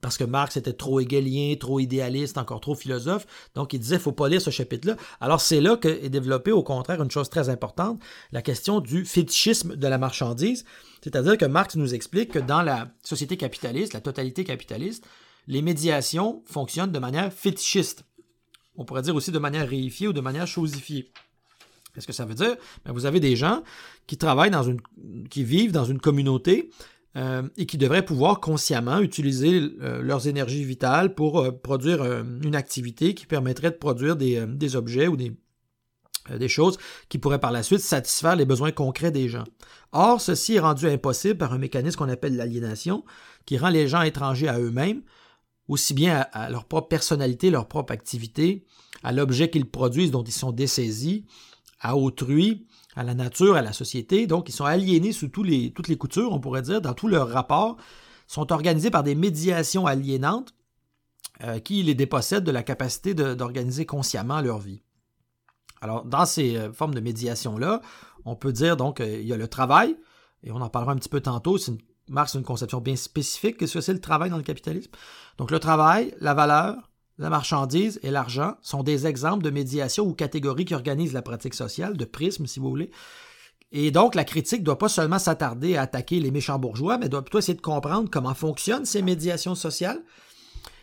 parce 0.01 0.17
que 0.17 0.25
Marx 0.25 0.57
était 0.57 0.73
trop 0.73 0.99
hegelien, 0.99 1.55
trop 1.57 1.79
idéaliste, 1.79 2.37
encore 2.37 2.59
trop 2.59 2.75
philosophe. 2.75 3.25
Donc 3.55 3.73
il 3.73 3.79
disait 3.79 3.99
faut 3.99 4.11
pas 4.11 4.27
lire 4.27 4.41
ce 4.41 4.49
chapitre-là. 4.49 4.97
Alors 5.21 5.39
c'est 5.39 5.61
là 5.61 5.77
qu'est 5.77 6.09
développée 6.09 6.51
au 6.51 6.63
contraire 6.63 7.01
une 7.01 7.11
chose 7.11 7.29
très 7.29 7.47
importante, 7.49 8.01
la 8.31 8.41
question 8.41 8.81
du 8.81 9.05
fétichisme 9.05 9.75
de 9.77 9.87
la 9.87 9.97
marchandise. 9.97 10.65
C'est-à-dire 11.01 11.37
que 11.37 11.45
Marx 11.45 11.75
nous 11.75 11.93
explique 11.93 12.31
que 12.31 12.39
dans 12.39 12.61
la 12.61 12.89
société 13.03 13.37
capitaliste, 13.37 13.93
la 13.93 14.01
totalité 14.01 14.43
capitaliste, 14.43 15.05
les 15.47 15.61
médiations 15.61 16.43
fonctionnent 16.45 16.91
de 16.91 16.99
manière 16.99 17.31
fétichiste. 17.31 18.03
On 18.75 18.85
pourrait 18.85 19.03
dire 19.03 19.15
aussi 19.15 19.31
de 19.31 19.39
manière 19.39 19.67
réifiée 19.67 20.07
ou 20.07 20.13
de 20.13 20.21
manière 20.21 20.47
chosifiée. 20.47 21.11
Qu'est-ce 21.93 22.07
que 22.07 22.13
ça 22.13 22.25
veut 22.25 22.33
dire? 22.33 22.55
Ben, 22.85 22.91
vous 22.91 23.05
avez 23.05 23.19
des 23.19 23.35
gens 23.35 23.63
qui 24.07 24.17
travaillent 24.17 24.51
dans 24.51 24.63
une. 24.63 24.81
qui 25.29 25.43
vivent 25.43 25.71
dans 25.71 25.85
une 25.85 25.99
communauté 25.99 26.71
euh, 27.15 27.43
et 27.57 27.67
qui 27.67 27.77
devraient 27.77 28.03
pouvoir 28.03 28.39
consciemment 28.39 28.99
utiliser 28.99 29.61
euh, 29.81 30.01
leurs 30.01 30.27
énergies 30.27 30.63
vitales 30.63 31.13
pour 31.13 31.39
euh, 31.39 31.51
produire 31.51 32.03
une 32.03 32.55
activité 32.55 33.13
qui 33.13 33.27
permettrait 33.27 33.69
de 33.69 33.75
produire 33.75 34.15
des, 34.15 34.75
objets 34.75 35.07
ou 35.07 35.15
des, 35.15 35.37
choses 36.47 36.79
qui 37.09 37.19
pourraient 37.19 37.39
par 37.39 37.51
la 37.51 37.61
suite 37.61 37.81
satisfaire 37.81 38.35
les 38.35 38.45
besoins 38.45 38.71
concrets 38.71 39.11
des 39.11 39.29
gens. 39.29 39.43
Or, 39.91 40.21
ceci 40.21 40.55
est 40.55 40.59
rendu 40.59 40.87
impossible 40.87 41.37
par 41.37 41.53
un 41.53 41.59
mécanisme 41.59 41.97
qu'on 41.97 42.09
appelle 42.09 42.35
l'aliénation, 42.35 43.03
qui 43.45 43.59
rend 43.59 43.69
les 43.69 43.87
gens 43.87 44.01
étrangers 44.01 44.47
à 44.47 44.57
eux-mêmes, 44.57 45.03
aussi 45.67 45.93
bien 45.93 46.25
à, 46.31 46.49
leur 46.49 46.65
propre 46.65 46.87
personnalité, 46.87 47.51
leur 47.51 47.67
propre 47.67 47.93
activité, 47.93 48.65
à 49.03 49.11
l'objet 49.11 49.51
qu'ils 49.51 49.69
produisent 49.69 50.11
dont 50.11 50.23
ils 50.23 50.31
sont 50.31 50.51
dessaisis, 50.51 51.25
à 51.83 51.95
autrui, 51.95 52.65
à 52.95 53.03
la 53.03 53.13
nature, 53.13 53.55
à 53.55 53.61
la 53.61 53.73
société. 53.73 54.25
Donc, 54.25 54.49
ils 54.49 54.53
sont 54.53 54.65
aliénés 54.65 55.11
sous 55.11 55.27
toutes 55.27 55.47
les 55.47 55.97
coutures, 55.97 56.31
on 56.31 56.39
pourrait 56.39 56.63
dire, 56.63 56.81
dans 56.81 56.93
tous 56.93 57.07
leurs 57.07 57.29
rapports, 57.29 57.77
sont 58.25 58.51
organisés 58.51 58.89
par 58.89 59.03
des 59.03 59.15
médiations 59.15 59.85
aliénantes 59.85 60.55
euh, 61.43 61.59
qui 61.59 61.83
les 61.83 61.93
dépossèdent 61.93 62.45
de 62.45 62.51
la 62.51 62.63
capacité 62.63 63.13
d'organiser 63.13 63.85
consciemment 63.85 64.41
leur 64.41 64.59
vie. 64.59 64.81
Alors, 65.81 66.05
dans 66.05 66.25
ces 66.25 66.55
euh, 66.55 66.71
formes 66.71 66.95
de 66.95 67.01
médiation-là, 67.01 67.81
on 68.23 68.35
peut 68.35 68.53
dire 68.53 68.77
donc 68.77 68.97
qu'il 68.97 69.27
y 69.27 69.33
a 69.33 69.37
le 69.37 69.47
travail, 69.47 69.97
et 70.43 70.51
on 70.51 70.61
en 70.61 70.69
parlera 70.69 70.93
un 70.93 70.95
petit 70.95 71.09
peu 71.09 71.19
tantôt, 71.19 71.57
c'est 71.57 71.71
une, 71.71 71.79
une 72.35 72.43
conception 72.43 72.79
bien 72.79 72.95
spécifique, 72.95 73.57
qu'est-ce 73.57 73.73
que 73.73 73.81
c'est 73.81 73.93
le 73.93 73.99
travail 73.99 74.29
dans 74.29 74.37
le 74.37 74.43
capitalisme. 74.43 74.91
Donc, 75.37 75.51
le 75.51 75.59
travail, 75.59 76.15
la 76.21 76.33
valeur, 76.33 76.91
la 77.17 77.29
marchandise 77.29 77.99
et 78.03 78.11
l'argent 78.11 78.55
sont 78.61 78.83
des 78.83 79.05
exemples 79.05 79.43
de 79.43 79.49
médiation 79.49 80.05
ou 80.05 80.13
catégories 80.13 80.65
qui 80.65 80.73
organisent 80.73 81.13
la 81.13 81.21
pratique 81.21 81.53
sociale, 81.53 81.95
de 81.95 82.05
prisme 82.05 82.47
si 82.47 82.59
vous 82.59 82.69
voulez. 82.69 82.91
Et 83.71 83.91
donc, 83.91 84.13
la 84.13 84.23
critique 84.23 84.59
ne 84.59 84.65
doit 84.65 84.77
pas 84.77 84.89
seulement 84.89 85.19
s'attarder 85.19 85.75
à 85.75 85.81
attaquer 85.81 86.19
les 86.19 86.31
méchants 86.31 86.59
bourgeois, 86.59 86.97
mais 86.97 87.09
doit 87.09 87.23
plutôt 87.23 87.39
essayer 87.39 87.55
de 87.57 87.61
comprendre 87.61 88.09
comment 88.09 88.35
fonctionnent 88.35 88.85
ces 88.85 89.01
médiations 89.01 89.55
sociales 89.55 90.03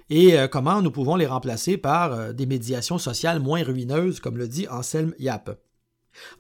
et 0.08 0.36
euh, 0.36 0.48
comment 0.48 0.82
nous 0.82 0.90
pouvons 0.90 1.14
les 1.14 1.26
remplacer 1.26 1.76
par 1.76 2.12
euh, 2.12 2.32
des 2.32 2.46
médiations 2.46 2.98
sociales 2.98 3.38
moins 3.38 3.62
ruineuses, 3.62 4.18
comme 4.18 4.36
le 4.36 4.48
dit 4.48 4.66
Anselme 4.68 5.14
Yap. 5.20 5.56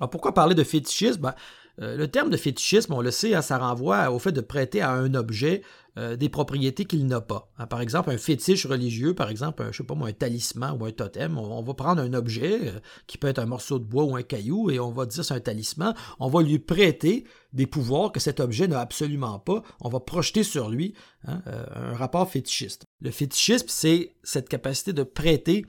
Alors, 0.00 0.10
pourquoi 0.10 0.34
parler 0.34 0.56
de 0.56 0.64
fétichisme? 0.64 1.20
Ben, 1.20 1.34
euh, 1.80 1.96
le 1.96 2.08
terme 2.08 2.30
de 2.30 2.36
fétichisme, 2.36 2.92
on 2.92 3.00
le 3.00 3.12
sait, 3.12 3.34
hein, 3.34 3.42
ça 3.42 3.58
renvoie 3.58 4.10
au 4.10 4.18
fait 4.18 4.32
de 4.32 4.40
prêter 4.40 4.80
à 4.80 4.90
un 4.90 5.14
objet 5.14 5.62
euh, 5.98 6.14
des 6.14 6.28
propriétés 6.28 6.84
qu'il 6.84 7.06
n'a 7.06 7.20
pas. 7.20 7.50
Hein, 7.58 7.66
par 7.66 7.80
exemple, 7.80 8.10
un 8.10 8.18
fétiche 8.18 8.64
religieux, 8.64 9.12
par 9.12 9.28
exemple, 9.28 9.64
un, 9.64 9.72
je 9.72 9.78
sais 9.78 9.84
pas 9.84 9.96
moi, 9.96 10.08
un 10.08 10.12
talisman 10.12 10.76
ou 10.78 10.84
un 10.84 10.92
totem, 10.92 11.36
on, 11.36 11.62
va 11.62 11.74
prendre 11.74 12.00
un 12.00 12.12
objet 12.12 12.60
euh, 12.68 12.80
qui 13.08 13.18
peut 13.18 13.26
être 13.26 13.40
un 13.40 13.46
morceau 13.46 13.80
de 13.80 13.84
bois 13.84 14.04
ou 14.04 14.14
un 14.14 14.22
caillou 14.22 14.70
et 14.70 14.78
on 14.78 14.92
va 14.92 15.04
dire 15.06 15.24
c'est 15.24 15.34
un 15.34 15.40
talisman, 15.40 15.94
on 16.20 16.28
va 16.28 16.42
lui 16.42 16.60
prêter 16.60 17.24
des 17.52 17.66
pouvoirs 17.66 18.12
que 18.12 18.20
cet 18.20 18.38
objet 18.38 18.68
n'a 18.68 18.80
absolument 18.80 19.40
pas, 19.40 19.62
on 19.80 19.88
va 19.88 19.98
projeter 19.98 20.44
sur 20.44 20.70
lui 20.70 20.94
hein, 21.26 21.42
euh, 21.48 21.64
un 21.74 21.96
rapport 21.96 22.30
fétichiste. 22.30 22.84
Le 23.00 23.10
fétichisme, 23.10 23.66
c'est 23.68 24.14
cette 24.22 24.48
capacité 24.48 24.92
de 24.92 25.02
prêter 25.02 25.66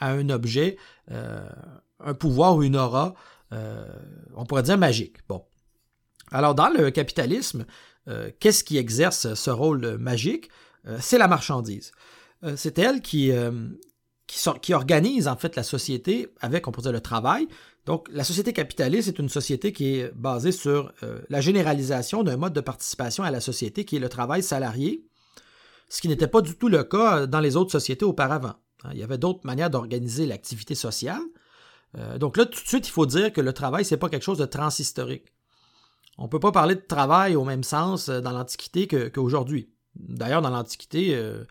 à 0.00 0.10
un 0.10 0.30
objet 0.30 0.78
un 1.08 2.14
pouvoir 2.14 2.56
ou 2.56 2.62
une 2.62 2.76
aura, 2.76 3.14
on 3.52 4.46
pourrait 4.46 4.62
dire 4.62 4.78
magique. 4.78 5.16
Bon. 5.28 5.44
Alors, 6.32 6.54
dans 6.54 6.68
le 6.68 6.90
capitalisme, 6.90 7.66
euh, 8.10 8.30
qu'est-ce 8.40 8.64
qui 8.64 8.76
exerce 8.76 9.34
ce 9.34 9.50
rôle 9.50 9.96
magique? 9.98 10.50
Euh, 10.86 10.98
c'est 11.00 11.18
la 11.18 11.28
marchandise. 11.28 11.92
Euh, 12.42 12.54
c'est 12.56 12.78
elle 12.78 13.00
qui, 13.02 13.32
organise 14.72 15.28
en 15.28 15.36
fait 15.36 15.56
la 15.56 15.62
société 15.62 16.28
avec, 16.40 16.66
on 16.66 16.72
pourrait 16.72 16.84
dire, 16.84 16.92
le 16.92 17.00
travail. 17.00 17.48
Donc, 17.86 18.08
la 18.10 18.24
société 18.24 18.52
capitaliste 18.52 19.08
est 19.08 19.18
une 19.18 19.28
société 19.28 19.72
qui 19.72 19.96
est 19.96 20.12
basée 20.14 20.52
sur 20.52 20.92
la 21.30 21.40
généralisation 21.40 22.22
d'un 22.22 22.36
mode 22.36 22.52
de 22.52 22.60
participation 22.60 23.24
à 23.24 23.30
la 23.30 23.40
société 23.40 23.84
qui 23.84 23.96
est 23.96 24.00
le 24.00 24.10
travail 24.10 24.42
salarié, 24.42 25.02
ce 25.88 26.00
qui 26.02 26.08
n'était 26.08 26.28
pas 26.28 26.42
du 26.42 26.56
tout 26.56 26.68
le 26.68 26.84
cas 26.84 27.26
dans 27.26 27.40
les 27.40 27.56
autres 27.56 27.72
sociétés 27.72 28.04
auparavant. 28.04 28.54
Hein, 28.84 28.90
il 28.92 28.98
y 28.98 29.02
avait 29.02 29.18
d'autres 29.18 29.40
manières 29.44 29.70
d'organiser 29.70 30.26
l'activité 30.26 30.74
sociale. 30.74 31.22
donc 32.18 32.36
là, 32.36 32.44
tout 32.44 32.62
de 32.62 32.68
suite, 32.68 32.86
il 32.86 32.92
faut 32.92 33.06
dire 33.06 33.32
que 33.32 33.40
le 33.40 33.52
travail, 33.52 33.84
ce 33.84 33.94
n'est 33.94 33.98
pas 33.98 34.10
quelque 34.10 34.24
chose 34.24 34.38
de 34.38 34.46
transhistorique. 34.46 35.32
On 36.20 36.24
ne 36.24 36.28
peut 36.28 36.38
pas 36.38 36.52
parler 36.52 36.74
de 36.74 36.80
travail 36.80 37.34
au 37.34 37.44
même 37.44 37.64
sens 37.64 38.10
euh, 38.10 38.20
dans 38.20 38.32
l'Antiquité 38.32 38.86
qu'aujourd'hui. 38.86 39.70
D'ailleurs, 39.96 40.42
dans 40.42 40.50
l'Antiquité, 40.50 41.14
euh, 41.14 41.44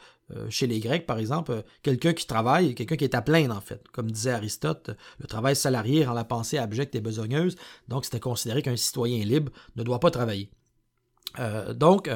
chez 0.49 0.67
les 0.67 0.79
Grecs, 0.79 1.07
par 1.07 1.17
exemple, 1.17 1.63
quelqu'un 1.81 2.13
qui 2.13 2.27
travaille, 2.27 2.75
quelqu'un 2.75 2.95
qui 2.95 3.03
est 3.03 3.15
à 3.15 3.21
plaindre, 3.23 3.55
en 3.55 3.61
fait. 3.61 3.87
Comme 3.89 4.11
disait 4.11 4.31
Aristote, 4.31 4.91
le 5.17 5.25
travail 5.25 5.55
salarié 5.55 6.05
rend 6.05 6.13
la 6.13 6.23
pensée 6.23 6.59
abjecte 6.59 6.93
et 6.93 7.01
besogneuse, 7.01 7.57
donc 7.87 8.05
c'était 8.05 8.19
considéré 8.19 8.61
qu'un 8.61 8.75
citoyen 8.75 9.25
libre 9.25 9.51
ne 9.75 9.81
doit 9.81 9.99
pas 9.99 10.11
travailler. 10.11 10.51
donc, 11.73 12.09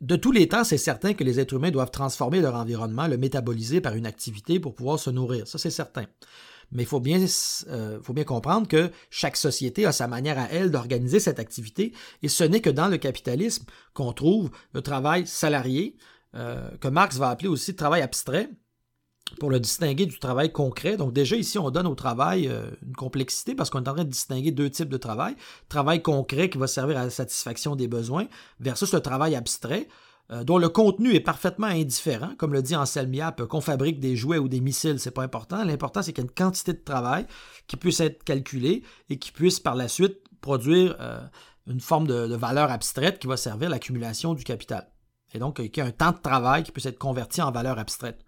de 0.00 0.16
tous 0.16 0.32
les 0.32 0.48
temps, 0.48 0.64
c'est 0.64 0.78
certain 0.78 1.12
que 1.12 1.22
les 1.22 1.38
êtres 1.38 1.54
humains 1.54 1.70
doivent 1.70 1.90
transformer 1.90 2.40
leur 2.40 2.54
environnement, 2.54 3.06
le 3.06 3.18
métaboliser 3.18 3.82
par 3.82 3.94
une 3.94 4.06
activité 4.06 4.58
pour 4.58 4.74
pouvoir 4.74 4.98
se 4.98 5.10
nourrir. 5.10 5.46
Ça, 5.46 5.58
c'est 5.58 5.70
certain. 5.70 6.06
Mais 6.74 6.82
il 6.82 6.86
faut 6.86 7.00
bien, 7.00 7.24
euh, 7.68 7.98
faut 8.02 8.12
bien 8.12 8.24
comprendre 8.24 8.68
que 8.68 8.90
chaque 9.10 9.36
société 9.36 9.86
a 9.86 9.92
sa 9.92 10.08
manière 10.08 10.38
à 10.38 10.48
elle 10.50 10.70
d'organiser 10.70 11.20
cette 11.20 11.38
activité, 11.38 11.92
et 12.22 12.28
ce 12.28 12.44
n'est 12.44 12.60
que 12.60 12.70
dans 12.70 12.88
le 12.88 12.98
capitalisme 12.98 13.64
qu'on 13.94 14.12
trouve 14.12 14.50
le 14.72 14.82
travail 14.82 15.26
salarié, 15.26 15.96
euh, 16.34 16.68
que 16.80 16.88
Marx 16.88 17.16
va 17.16 17.30
appeler 17.30 17.48
aussi 17.48 17.76
travail 17.76 18.02
abstrait, 18.02 18.50
pour 19.38 19.50
le 19.50 19.60
distinguer 19.60 20.06
du 20.06 20.18
travail 20.18 20.52
concret. 20.52 20.96
Donc 20.96 21.12
déjà 21.12 21.36
ici, 21.36 21.58
on 21.58 21.70
donne 21.70 21.86
au 21.86 21.94
travail 21.94 22.48
euh, 22.48 22.70
une 22.86 22.94
complexité 22.94 23.54
parce 23.54 23.70
qu'on 23.70 23.82
est 23.82 23.88
en 23.88 23.94
train 23.94 24.04
de 24.04 24.10
distinguer 24.10 24.50
deux 24.50 24.70
types 24.70 24.88
de 24.88 24.96
travail. 24.96 25.34
Travail 25.68 26.02
concret 26.02 26.50
qui 26.50 26.58
va 26.58 26.66
servir 26.66 26.98
à 26.98 27.04
la 27.04 27.10
satisfaction 27.10 27.76
des 27.76 27.88
besoins 27.88 28.26
versus 28.60 28.92
le 28.92 29.00
travail 29.00 29.34
abstrait 29.34 29.88
dont 30.30 30.56
le 30.58 30.68
contenu 30.68 31.14
est 31.14 31.20
parfaitement 31.20 31.66
indifférent. 31.66 32.30
Comme 32.38 32.54
le 32.54 32.62
dit 32.62 32.74
Anselm 32.74 33.12
Yap, 33.12 33.42
qu'on 33.44 33.60
fabrique 33.60 34.00
des 34.00 34.16
jouets 34.16 34.38
ou 34.38 34.48
des 34.48 34.60
missiles, 34.60 34.98
c'est 34.98 35.10
pas 35.10 35.22
important. 35.22 35.62
L'important, 35.64 36.02
c'est 36.02 36.12
qu'il 36.12 36.24
y 36.24 36.26
ait 36.26 36.30
une 36.30 36.34
quantité 36.34 36.72
de 36.72 36.82
travail 36.82 37.26
qui 37.66 37.76
puisse 37.76 38.00
être 38.00 38.24
calculée 38.24 38.82
et 39.10 39.18
qui 39.18 39.32
puisse 39.32 39.60
par 39.60 39.74
la 39.74 39.86
suite 39.86 40.18
produire 40.40 40.96
euh, 41.00 41.20
une 41.66 41.80
forme 41.80 42.06
de, 42.06 42.34
valeur 42.34 42.70
abstraite 42.70 43.18
qui 43.18 43.26
va 43.26 43.36
servir 43.36 43.70
l'accumulation 43.70 44.34
du 44.34 44.44
capital. 44.44 44.88
Et 45.32 45.38
donc, 45.38 45.56
qu'il 45.56 45.76
y 45.76 45.80
ait 45.80 45.88
un 45.88 45.90
temps 45.90 46.12
de 46.12 46.18
travail 46.18 46.62
qui 46.62 46.72
puisse 46.72 46.86
être 46.86 46.98
converti 46.98 47.42
en 47.42 47.50
valeur 47.50 47.78
abstraite. 47.78 48.24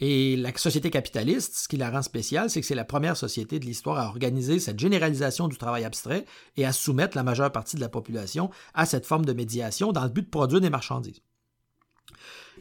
Et 0.00 0.36
la 0.36 0.54
société 0.56 0.90
capitaliste, 0.90 1.56
ce 1.56 1.68
qui 1.68 1.78
la 1.78 1.90
rend 1.90 2.02
spéciale, 2.02 2.50
c'est 2.50 2.60
que 2.60 2.66
c'est 2.66 2.74
la 2.74 2.84
première 2.84 3.16
société 3.16 3.58
de 3.58 3.64
l'histoire 3.64 3.98
à 3.98 4.08
organiser 4.08 4.58
cette 4.58 4.78
généralisation 4.78 5.48
du 5.48 5.56
travail 5.56 5.84
abstrait 5.84 6.26
et 6.56 6.66
à 6.66 6.72
soumettre 6.72 7.16
la 7.16 7.22
majeure 7.22 7.50
partie 7.50 7.76
de 7.76 7.80
la 7.80 7.88
population 7.88 8.50
à 8.74 8.84
cette 8.84 9.06
forme 9.06 9.24
de 9.24 9.32
médiation 9.32 9.92
dans 9.92 10.04
le 10.04 10.10
but 10.10 10.22
de 10.22 10.30
produire 10.30 10.60
des 10.60 10.68
marchandises. 10.68 11.22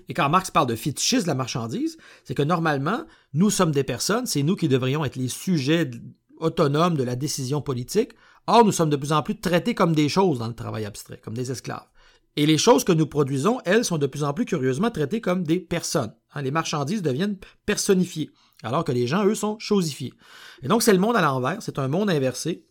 Et 0.07 0.13
quand 0.13 0.29
Marx 0.29 0.51
parle 0.51 0.67
de 0.67 0.75
fétichisme 0.75 1.23
de 1.23 1.27
la 1.27 1.35
marchandise, 1.35 1.97
c'est 2.23 2.35
que 2.35 2.43
normalement, 2.43 3.05
nous 3.33 3.49
sommes 3.49 3.71
des 3.71 3.83
personnes, 3.83 4.27
c'est 4.27 4.43
nous 4.43 4.55
qui 4.55 4.67
devrions 4.67 5.03
être 5.03 5.15
les 5.15 5.27
sujets 5.27 5.89
autonomes 6.37 6.95
de 6.95 7.03
la 7.03 7.15
décision 7.15 7.61
politique. 7.61 8.13
Or, 8.47 8.63
nous 8.63 8.71
sommes 8.71 8.89
de 8.89 8.95
plus 8.95 9.11
en 9.11 9.23
plus 9.23 9.39
traités 9.39 9.73
comme 9.73 9.95
des 9.95 10.09
choses 10.09 10.39
dans 10.39 10.47
le 10.47 10.53
travail 10.53 10.85
abstrait, 10.85 11.19
comme 11.23 11.33
des 11.33 11.51
esclaves. 11.51 11.87
Et 12.35 12.45
les 12.45 12.57
choses 12.57 12.83
que 12.83 12.91
nous 12.91 13.07
produisons, 13.07 13.59
elles, 13.65 13.85
sont 13.85 13.97
de 13.97 14.07
plus 14.07 14.23
en 14.23 14.33
plus 14.33 14.45
curieusement 14.45 14.91
traitées 14.91 15.21
comme 15.21 15.43
des 15.43 15.59
personnes. 15.59 16.13
Hein, 16.35 16.41
les 16.41 16.51
marchandises 16.51 17.01
deviennent 17.01 17.37
personnifiées, 17.65 18.29
alors 18.61 18.83
que 18.83 18.91
les 18.91 19.07
gens, 19.07 19.25
eux, 19.25 19.35
sont 19.35 19.57
chosifiés. 19.57 20.13
Et 20.61 20.67
donc, 20.67 20.83
c'est 20.83 20.93
le 20.93 20.99
monde 20.99 21.15
à 21.15 21.21
l'envers, 21.21 21.61
c'est 21.61 21.79
un 21.79 21.87
monde 21.87 22.09
inversé. 22.09 22.65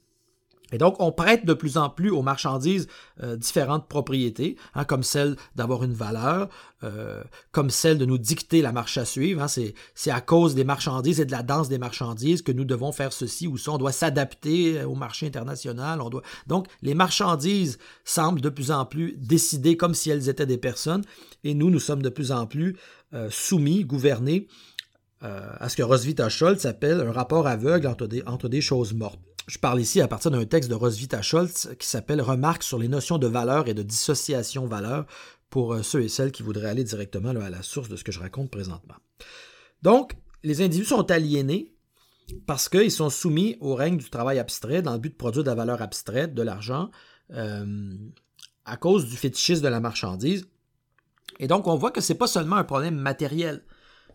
Et 0.73 0.79
donc, 0.79 0.97
on 0.99 1.13
prête 1.13 1.45
de 1.45 1.53
plus 1.53 1.77
en 1.77 1.91
plus 1.91 2.11
aux 2.11 2.23
marchandises 2.23 2.89
euh, 3.23 3.37
différentes 3.37 3.87
propriétés, 3.87 4.57
hein, 4.75 4.85
comme 4.85 5.03
celle 5.03 5.37
d'avoir 5.55 5.85
une 5.85 5.93
valeur, 5.93 6.49
euh, 6.83 7.23
comme 7.53 7.71
celle 7.71 7.99
de 7.99 8.07
nous 8.07 8.19
dicter 8.19 8.63
la 8.63 8.73
marche 8.73 8.97
à 8.97 9.05
suivre. 9.05 9.43
Hein. 9.43 9.47
c'est 9.95 10.11
à 10.11 10.21
cause 10.21 10.55
des 10.55 10.65
marchandises 10.65 11.21
et 11.21 11.27
de 11.27 11.33
la 11.33 11.43
danse 11.43 11.69
des 11.69 11.79
marchandises 11.79 12.41
que 12.41 12.53
nous 12.53 12.65
devons 12.65 12.93
faire 12.93 13.13
ceci 13.13 13.47
ou 13.47 13.59
ça. 13.59 13.73
On 13.73 13.79
doit 13.79 13.93
s'adapter 13.93 14.79
euh, 14.81 14.89
au 14.89 14.95
marché 14.95 15.27
international. 15.27 16.01
On 16.01 16.09
doit... 16.09 16.23
Donc, 16.47 16.67
les 16.81 16.95
marchandises 16.95 17.79
semblent 18.05 18.41
de 18.41 18.49
plus 18.49 18.71
en 18.71 18.87
plus 18.87 19.17
décidées 19.19 19.77
comme 19.77 19.95
si 19.95 20.11
elles 20.11 20.31
étaient 20.31 20.47
des 20.47 20.59
personnes, 20.59 21.05
et 21.45 21.55
nous, 21.55 21.71
nous 21.71 21.81
sommes 21.81 22.03
de 22.03 22.09
plus 22.09 22.33
en 22.33 22.47
plus 22.47 22.77
soumis, 23.31 23.85
gouvernés 23.85 24.49
à 25.21 25.69
ce 25.69 25.77
que 25.77 25.83
Roswitha 25.85 26.29
Scholz 26.29 26.67
appelle 26.67 27.01
un 27.01 27.13
rapport 27.13 27.47
aveugle 27.47 27.87
entre 27.87 28.49
des 28.49 28.61
choses 28.61 28.93
mortes. 28.93 29.21
Je 29.47 29.59
parle 29.59 29.81
ici 29.81 30.01
à 30.01 30.09
partir 30.09 30.31
d'un 30.31 30.45
texte 30.47 30.71
de 30.71 30.75
Roswitha 30.75 31.21
Scholz 31.21 31.77
qui 31.79 31.87
s'appelle 31.87 32.23
Remarques 32.23 32.63
sur 32.63 32.79
les 32.79 32.89
notions 32.89 33.19
de 33.19 33.27
valeur 33.27 33.69
et 33.69 33.75
de 33.75 33.83
dissociation 33.83 34.67
valeur 34.67 35.07
pour 35.51 35.75
euh, 35.75 35.83
ceux 35.83 36.03
et 36.03 36.09
celles 36.09 36.33
qui 36.33 36.43
voudraient 36.43 36.69
aller 36.69 36.85
directement 36.85 37.31
à 37.31 37.51
la 37.51 37.63
source 37.63 37.89
de 37.89 37.97
ce 37.97 38.05
que 38.05 38.13
je 38.13 38.21
raconte 38.21 38.51
présentement. 38.51 38.95
Donc, 39.83 40.15
les 40.43 40.63
individus 40.63 40.89
sont 40.89 41.11
aliénés 41.11 41.75
parce 42.47 42.71
qu'ils 42.71 42.91
sont 42.91 43.11
soumis 43.11 43.57
au 43.61 43.75
règne 43.75 43.99
du 43.99 44.09
travail 44.09 44.39
abstrait 44.39 44.81
dans 44.81 44.95
le 44.95 44.99
but 44.99 45.11
de 45.11 45.17
produire 45.17 45.45
de 45.45 45.51
la 45.51 45.55
valeur 45.55 45.83
abstraite, 45.83 46.35
de 46.35 46.43
l'argent, 46.43 46.91
euh, 47.35 47.93
à 48.65 48.77
cause 48.79 49.05
du 49.07 49.17
fétichisme 49.17 49.63
de 49.63 49.69
la 49.69 49.81
marchandise. 49.81 50.47
Et 51.39 51.49
donc, 51.49 51.67
on 51.67 51.77
voit 51.77 51.91
que 51.91 52.01
ce 52.01 52.13
n'est 52.13 52.19
pas 52.19 52.27
seulement 52.27 52.57
un 52.57 52.65
problème 52.65 52.97
matériel. 52.97 53.63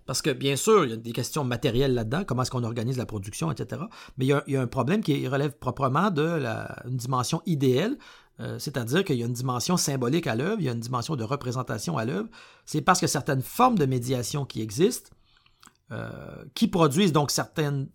Parce 0.06 0.22
que 0.22 0.32
bien 0.32 0.56
sûr, 0.56 0.86
il 0.86 0.89
y 0.89 0.94
a 0.94 0.98
des 0.98 1.12
questions 1.12 1.44
matérielles 1.44 1.94
là-dedans, 1.94 2.24
comment 2.25 2.41
est-ce 2.41 2.51
qu'on 2.51 2.63
organise 2.63 2.98
la 2.98 3.06
production, 3.06 3.51
etc. 3.51 3.84
Mais 4.18 4.25
il 4.25 4.44
y, 4.48 4.56
a, 4.56 4.62
un 4.62 4.68
problème 4.68 5.01
qui 5.01 5.27
relève 5.27 5.51
proprement 5.58 6.10
de 6.10 6.24
la, 6.24 6.82
une 6.88 6.98
dimension 6.98 7.41
idéale, 7.46 7.98
euh, 8.39 8.58
c'est-à-dire 8.58 9.03
qu'il 9.03 9.18
y 9.18 9.24
a 9.24 9.25
une 9.25 9.34
dimension 9.34 9.77
symbolique 9.77 10.27
à 10.27 10.36
l'œuvre, 10.36 10.58
il 10.60 10.65
y 10.65 10.70
a 10.70 10.72
une 10.72 10.79
dimension 10.79 11.15
de 11.15 11.24
représentation 11.24 11.98
à 11.98 12.06
l'œuvre. 12.06 12.29
C'est 12.65 12.82
parce 12.82 13.00
que 13.00 13.08
certaines 13.08 13.41
formes 13.41 13.77
de 13.77 13.86
médiation 13.86 14.46
qui 14.46 14.62
existent, 14.62 15.12
euh, 15.91 16.46
qui 16.53 16.68
produisent 16.68 17.12
donc 17.12 17.32
certains 17.32 17.88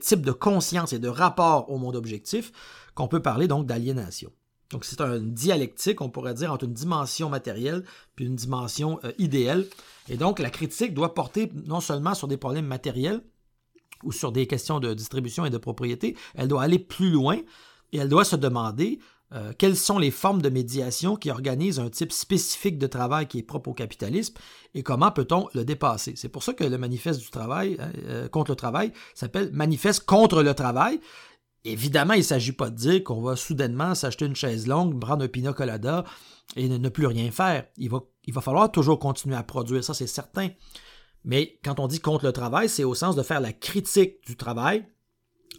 types 0.00 0.22
de 0.22 0.32
conscience 0.32 0.92
et 0.92 0.98
de 0.98 1.08
rapport 1.08 1.70
au 1.70 1.78
monde 1.78 1.96
objectif, 1.96 2.50
qu'on 2.94 3.08
peut 3.08 3.22
parler 3.22 3.46
donc 3.46 3.66
d'aliénation. 3.66 4.32
Donc 4.72 4.84
c'est 4.84 5.00
un 5.00 5.20
dialectique, 5.20 6.00
on 6.00 6.08
pourrait 6.08 6.34
dire, 6.34 6.52
entre 6.52 6.64
une 6.64 6.72
dimension 6.72 7.28
matérielle 7.28 7.84
puis 8.16 8.24
une 8.24 8.34
dimension 8.34 8.98
euh, 9.04 9.12
idéale. 9.18 9.66
Et 10.08 10.16
donc 10.16 10.40
la 10.40 10.50
critique 10.50 10.94
doit 10.94 11.14
porter 11.14 11.52
non 11.66 11.80
seulement 11.80 12.14
sur 12.14 12.26
des 12.26 12.38
problèmes 12.38 12.66
matériels 12.66 13.22
ou 14.02 14.10
sur 14.10 14.32
des 14.32 14.46
questions 14.46 14.80
de 14.80 14.94
distribution 14.94 15.44
et 15.44 15.50
de 15.50 15.58
propriété, 15.58 16.16
elle 16.34 16.48
doit 16.48 16.62
aller 16.62 16.80
plus 16.80 17.10
loin 17.10 17.38
et 17.92 17.98
elle 17.98 18.08
doit 18.08 18.24
se 18.24 18.34
demander 18.34 18.98
euh, 19.34 19.52
quelles 19.56 19.76
sont 19.76 19.98
les 19.98 20.10
formes 20.10 20.42
de 20.42 20.48
médiation 20.48 21.16
qui 21.16 21.30
organisent 21.30 21.78
un 21.78 21.88
type 21.88 22.12
spécifique 22.12 22.78
de 22.78 22.86
travail 22.86 23.26
qui 23.26 23.38
est 23.38 23.42
propre 23.42 23.70
au 23.70 23.74
capitalisme 23.74 24.34
et 24.74 24.82
comment 24.82 25.10
peut-on 25.10 25.48
le 25.54 25.64
dépasser? 25.64 26.14
C'est 26.16 26.28
pour 26.28 26.42
ça 26.42 26.52
que 26.52 26.64
le 26.64 26.76
manifeste 26.78 27.20
du 27.20 27.30
travail 27.30 27.78
euh, 28.06 28.28
contre 28.28 28.50
le 28.50 28.56
travail 28.56 28.92
s'appelle 29.14 29.50
Manifeste 29.52 30.04
contre 30.04 30.42
le 30.42 30.52
travail 30.54 31.00
Évidemment, 31.64 32.14
il 32.14 32.18
ne 32.18 32.24
s'agit 32.24 32.52
pas 32.52 32.70
de 32.70 32.76
dire 32.76 33.04
qu'on 33.04 33.22
va 33.22 33.36
soudainement 33.36 33.94
s'acheter 33.94 34.26
une 34.26 34.34
chaise 34.34 34.66
longue, 34.66 34.98
prendre 35.00 35.24
un 35.24 35.28
pina 35.28 35.52
colada 35.52 36.04
et 36.56 36.68
ne, 36.68 36.88
plus 36.88 37.06
rien 37.06 37.30
faire. 37.30 37.66
Il 37.76 37.88
va, 37.88 38.40
falloir 38.40 38.70
toujours 38.70 38.98
continuer 38.98 39.36
à 39.36 39.44
produire, 39.44 39.84
ça 39.84 39.94
c'est 39.94 40.08
certain. 40.08 40.48
Mais 41.24 41.60
quand 41.64 41.78
on 41.78 41.86
dit 41.86 42.00
contre 42.00 42.24
le 42.24 42.32
travail, 42.32 42.68
c'est 42.68 42.82
au 42.82 42.94
sens 42.94 43.14
de 43.14 43.22
faire 43.22 43.40
la 43.40 43.52
critique 43.52 44.26
du 44.26 44.36
travail 44.36 44.84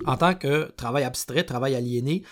en 0.05 0.17
tant 0.17 0.35
que 0.35 0.71
travail 0.75 1.03
abstrait, 1.03 1.45
travail 1.45 1.75
aliéné, 1.75 2.23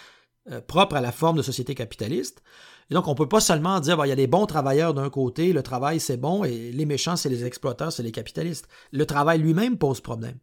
euh, 0.51 0.59
propre 0.59 0.95
à 0.95 1.01
la 1.01 1.13
forme 1.13 1.37
de 1.37 1.41
société 1.41 1.73
capitaliste. 1.73 2.43
Et 2.89 2.93
donc, 2.93 3.07
on 3.07 3.11
ne 3.11 3.15
peut 3.15 3.29
pas 3.29 3.39
seulement 3.39 3.79
dire, 3.79 4.03
il 4.03 4.09
y 4.09 4.11
a 4.11 4.17
des 4.17 4.27
bons 4.27 4.47
travailleurs 4.47 4.93
d'un 4.93 5.09
côté, 5.09 5.53
le 5.53 5.63
travail 5.63 6.01
c'est 6.01 6.17
bon, 6.17 6.43
et 6.43 6.73
les 6.73 6.85
méchants 6.85 7.15
c'est 7.15 7.29
les 7.29 7.45
exploiteurs, 7.45 7.93
c'est 7.93 8.03
les 8.03 8.11
capitalistes. 8.11 8.67
Le 8.91 9.05
travail 9.05 9.39
lui-même 9.39 9.77
pose 9.77 10.01
problème 10.01 10.39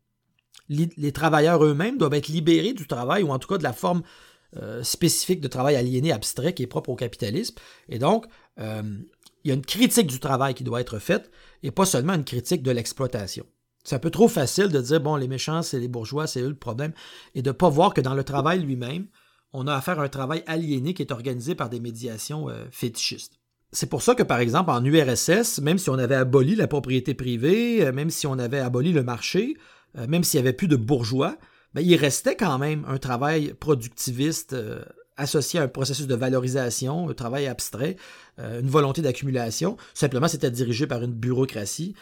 les 0.69 1.12
travailleurs 1.12 1.65
eux-mêmes 1.65 1.99
doivent 1.99 2.15
être 2.15 2.29
libérés 2.29 2.73
du 2.73 2.87
travail, 2.87 3.23
ou 3.23 3.31
en 3.31 3.38
tout 3.38 3.49
cas 3.49 3.59
de 3.59 3.62
la 3.62 3.73
forme 3.73 4.03
euh, 4.57 4.83
spécifique 4.83 5.43
de 5.43 5.49
travail 5.49 5.77
aliéné 5.77 6.11
abstrait 6.11 6.55
qui 6.55 6.62
est 6.62 6.67
propre 6.67 6.88
au 6.88 6.97
capitalisme. 6.97 7.57
Et 7.91 7.99
donc, 7.99 8.25
euh, 8.59 8.83
il 9.45 9.49
y 9.49 9.50
a 9.50 9.55
une 9.55 9.65
critique 9.65 10.07
du 10.07 10.21
travail 10.21 10.55
qui 10.55 10.65
doit 10.65 10.81
être 10.81 10.99
faite, 10.99 11.31
et 11.62 11.71
pas 11.71 11.85
seulement 11.85 12.15
une 12.15 12.25
critique 12.25 12.62
de 12.62 12.71
l'exploitation. 12.71 13.45
C'est 13.85 13.97
un 13.97 13.99
peu 13.99 14.11
trop 14.11 14.27
facile 14.27 14.69
de 14.69 14.81
dire, 14.81 15.03
bon, 15.03 15.17
les 15.17 15.29
méchants, 15.29 15.61
c'est 15.61 15.79
les 15.79 15.88
bourgeois, 15.88 16.27
c'est 16.27 16.41
eux 16.41 16.49
le 16.49 16.55
problème, 16.55 16.93
et 17.35 17.43
de 17.43 17.50
ne 17.50 17.53
pas 17.53 17.69
voir 17.69 17.93
que 17.93 18.00
dans 18.00 18.15
le 18.15 18.25
travail 18.25 18.61
lui-même, 18.61 19.09
on 19.53 19.67
a 19.67 19.75
affaire 19.75 20.00
à 20.00 20.05
un 20.05 20.09
travail 20.09 20.43
aliéné 20.47 20.95
qui 20.95 21.03
est 21.03 21.12
organisé 21.12 21.55
par 21.55 21.69
des 21.69 21.81
médiations 21.81 22.49
euh, 22.49 22.65
fétichistes. 22.71 23.35
C'est 23.73 23.91
pour 23.91 24.00
ça 24.00 24.15
que, 24.15 24.23
par 24.23 24.41
exemple, 24.41 24.71
en 24.71 24.83
URSS, 24.83 25.61
même 25.61 25.77
si 25.77 25.91
on 25.91 25.99
avait 25.99 26.15
aboli 26.15 26.55
la 26.55 26.69
propriété 26.69 27.12
privée, 27.12 27.93
même 27.93 28.09
si 28.09 28.27
on 28.27 28.38
avait 28.38 28.61
aboli 28.61 28.93
le 28.93 29.03
marché, 29.03 29.59
euh, 29.97 30.07
même 30.07 30.25
s'il 30.25 30.40
n'y 30.40 30.47
avait 30.47 30.57
plus 30.57 30.68
de 30.68 30.76
bourgeois, 30.76 31.37
ben, 31.75 31.83
il 31.83 31.97
restait 31.97 32.37
quand 32.37 32.59
même 32.59 32.85
un 32.88 32.99
travail 32.99 33.54
productiviste 33.54 34.52
euh, 34.52 34.83
associé 35.16 35.59
à 35.59 35.64
un 35.64 35.68
processus 35.68 36.07
de 36.07 36.14
valorisation, 36.14 37.09
un 37.09 37.14
travail 37.14 37.47
abstrait, 37.47 37.97
euh, 38.38 38.61
une 38.61 38.68
volonté 38.68 39.02
d'accumulation. 39.02 39.76
Simplement, 39.92 40.28
c'était 40.28 40.50
dirigé 40.50 40.87
par 40.87 41.02
une 41.02 41.12
bureaucratie, 41.12 41.95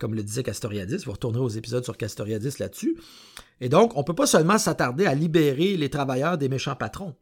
comme 0.00 0.14
le 0.14 0.24
disait 0.24 0.42
Castoriadis. 0.42 1.04
Vous 1.04 1.12
retournerez 1.12 1.44
aux 1.44 1.48
épisodes 1.48 1.84
sur 1.84 1.96
Castoriadis 1.96 2.58
là-dessus. 2.58 2.96
Et 3.60 3.68
donc, 3.68 3.96
on 3.96 4.00
ne 4.00 4.04
peut 4.04 4.14
pas 4.14 4.26
seulement 4.26 4.58
s'attarder 4.58 5.06
à 5.06 5.14
libérer 5.14 5.76
les 5.76 5.88
travailleurs 5.88 6.36
des 6.36 6.48
méchants 6.48 6.74
patrons. 6.74 7.14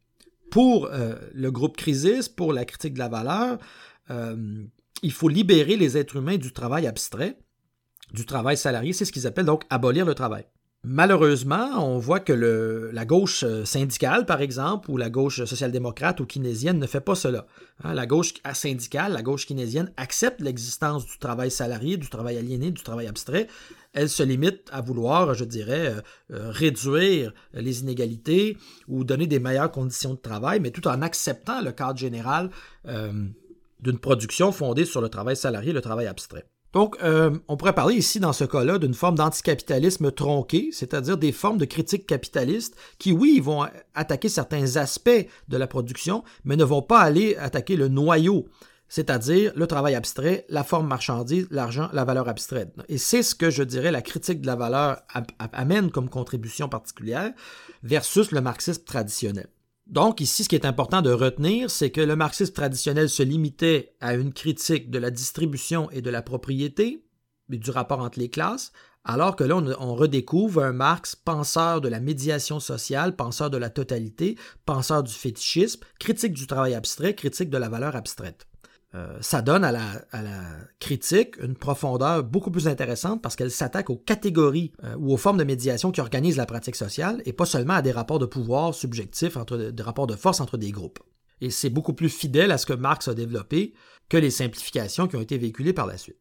Pour 0.51 0.89
le 0.91 1.51
groupe 1.51 1.77
Crisis, 1.77 2.29
pour 2.29 2.53
la 2.53 2.65
critique 2.65 2.95
de 2.95 2.99
la 2.99 3.09
valeur, 3.09 3.59
il 5.03 5.13
faut 5.13 5.29
libérer 5.29 5.77
les 5.77 5.99
êtres 5.99 6.17
humains 6.17 6.39
du 6.39 6.53
travail 6.53 6.87
abstrait 6.87 7.37
du 8.13 8.27
travail 8.27 8.57
salarié, 8.57 8.93
c'est 8.93 9.05
ce 9.05 9.13
qu'ils 9.13 9.27
appellent 9.27 9.47
donc 9.47 9.65
abolir 9.71 10.05
le 10.05 10.15
travail. 10.15 10.45
Malheureusement, 10.85 11.69
on 11.79 11.99
voit 11.99 12.19
que 12.19 12.33
la 12.93 13.05
gauche 13.05 13.45
euh, 13.45 13.65
syndicale, 13.65 14.27
par 14.27 14.41
exemple, 14.41 14.91
ou 14.91 14.97
la 14.97 15.11
gauche 15.11 15.45
social-démocrate 15.45 16.19
ou 16.19 16.27
keynésienne 16.27 16.81
ne 16.81 16.87
fait 16.89 17.01
pas 17.01 17.15
cela. 17.15 17.47
Hein, 17.85 17.95
la 17.95 18.05
gauche 18.05 18.35
syndicale, 18.53 19.13
la 19.13 19.23
gauche 19.23 19.47
keynésienne 19.47 19.93
accepte 19.97 20.41
l'existence 20.41 21.07
du 21.07 21.19
travail 21.19 21.53
salarié, 21.53 21.99
du 21.99 22.09
travail 22.09 22.37
aliéné, 22.37 22.73
du 22.73 22.83
travail 22.83 23.07
abstrait. 23.07 23.47
Elle 23.93 24.09
se 24.09 24.25
limite 24.25 24.69
à 24.73 24.81
vouloir, 24.81 25.35
je 25.35 25.45
dirais, 25.45 25.87
euh, 25.87 26.01
euh, 26.33 26.51
réduire 26.51 27.33
les 27.55 27.83
inégalités 27.83 28.57
ou 28.89 29.05
donner 29.05 29.29
des 29.29 29.39
meilleures 29.39 29.71
conditions 29.71 30.15
de 30.15 30.19
travail, 30.19 30.59
mais 30.59 30.73
tout 30.73 30.89
en 30.89 31.01
acceptant 31.01 31.63
le 31.63 31.71
cadre 31.71 31.99
général 31.99 32.51
d'une 32.85 33.99
production 34.01 34.51
fondée 34.51 34.85
sur 34.85 35.01
le 35.01 35.09
travail 35.09 35.37
salarié 35.37 35.73
le 35.73 35.81
travail 35.81 36.09
abstrait. 36.09 36.45
Donc, 36.73 36.97
euh, 37.03 37.31
on 37.49 37.57
pourrait 37.57 37.75
parler 37.75 37.97
ici, 37.97 38.19
dans 38.19 38.33
ce 38.33 38.45
cas-là, 38.45 38.79
d'une 38.79 38.95
forme 38.95 39.17
d'anticapitalisme 39.17 40.11
tronqué, 40.11 40.71
c'est-à-dire 40.73 41.19
des 41.19 41.33
formes 41.33 41.59
de 41.59 41.65
critique 41.65 42.07
capitaliste 42.07 42.77
qui, 42.99 43.13
oui, 43.13 43.41
vont 43.41 43.67
attaquer 43.95 44.29
certains 44.29 44.77
aspects 44.77 45.27
de 45.49 45.57
la 45.57 45.67
production, 45.67 46.25
mais 46.45 46.57
ne 46.57 46.65
vont 46.65 46.83
pas 46.83 47.01
aller 47.01 47.37
attaquer 47.37 47.77
le 47.77 47.89
noyau, 47.89 48.47
c'est-à-dire 48.89 49.53
le 49.55 49.67
travail 49.67 49.95
abstrait, 49.95 50.47
la 50.49 50.65
forme 50.65 50.87
marchandise, 50.87 51.47
l'argent, 51.51 51.91
la 51.93 52.05
valeur 52.05 52.29
abstraite. 52.29 52.75
Et 52.89 52.99
c'est 52.99 53.23
ce 53.23 53.35
que 53.35 53.51
je 53.51 53.63
dirais 53.63 53.91
la 53.91 54.03
critique 54.03 54.41
de 54.41 54.47
la 54.47 54.57
valeur 54.57 55.03
amène 55.53 55.91
comme 55.91 56.09
contribution 56.09 56.69
particulière 56.69 57.33
versus 57.83 58.33
le 58.33 58.41
marxisme 58.41 58.85
traditionnel. 58.85 59.49
Donc 59.93 60.23
ici, 60.23 60.43
ce 60.43 60.49
qui 60.49 60.55
est 60.55 60.65
important 60.65 61.03
de 61.03 61.13
retenir, 61.13 61.71
c'est 61.71 61.91
que 61.91 62.01
le 62.01 62.17
marxisme 62.17 62.55
traditionnel 62.55 63.11
se 63.11 63.23
limitait 63.23 63.95
à 64.01 64.15
une 64.15 64.33
critique 64.33 64.91
de 64.91 64.99
la 64.99 65.11
distribution 65.11 65.91
et 65.91 66.01
de 66.01 66.09
la 66.09 66.23
propriété, 66.23 67.05
du 67.51 67.71
rapport 67.71 68.01
entre 68.01 68.19
les 68.19 68.31
classes, 68.31 68.73
alors 69.05 69.37
que 69.37 69.45
là, 69.45 69.55
on, 69.57 69.95
redécouvre 69.95 70.63
un 70.63 70.73
Marx 70.73 71.15
penseur 71.15 71.83
de 71.83 71.89
la 71.89 72.01
médiation 72.01 72.59
sociale, 72.59 73.17
penseur 73.17 73.51
de 73.51 73.59
la 73.59 73.69
totalité, 73.69 74.39
penseur 74.65 75.03
du 75.03 75.13
fétichisme, 75.13 75.83
critique 76.01 76.33
du 76.33 76.47
travail 76.47 76.73
abstrait, 76.73 77.15
critique 77.15 77.51
de 77.51 77.59
la 77.59 77.69
valeur 77.69 77.95
abstraite. 77.95 78.47
Euh, 78.95 79.17
ça 79.21 79.41
donne 79.41 79.65
à 79.65 79.73
la, 79.73 80.05
critique 80.79 81.37
une 81.43 81.55
profondeur 81.55 82.23
beaucoup 82.25 82.51
plus 82.51 82.69
intéressante 82.69 83.23
parce 83.23 83.37
qu'elle 83.37 83.51
s'attaque 83.51 83.89
aux 83.89 83.97
catégories 83.97 84.73
euh, 84.85 84.95
ou 84.99 85.13
aux 85.13 85.17
formes 85.17 85.39
de 85.39 85.45
médiation 85.45 85.93
qui 85.93 86.01
organisent 86.01 86.37
la 86.37 86.47
pratique 86.47 86.77
sociale 86.77 87.23
et 87.25 87.33
pas 87.33 87.47
seulement 87.47 87.75
à 87.75 87.83
des 87.83 87.93
rapports 87.93 88.19
de 88.19 88.27
pouvoir 88.27 88.75
subjectifs, 88.75 89.37
entre, 89.37 89.57
des 89.57 89.83
rapports 89.83 90.07
de 90.07 90.17
force 90.17 90.41
entre 90.41 90.59
des 90.59 90.71
groupes. 90.71 90.99
Et 91.41 91.51
c'est 91.51 91.71
beaucoup 91.71 91.95
plus 91.95 92.11
fidèle 92.11 92.53
à 92.53 92.59
ce 92.59 92.67
que 92.67 92.73
Marx 92.73 93.09
a 93.09 93.15
développé 93.15 93.73
que 94.09 94.17
les 94.17 94.31
simplifications 94.31 95.09
qui 95.09 95.17
ont 95.17 95.21
été 95.21 95.39
véhiculées 95.39 95.73
par 95.73 95.87
la 95.87 95.97
suite. 95.97 96.19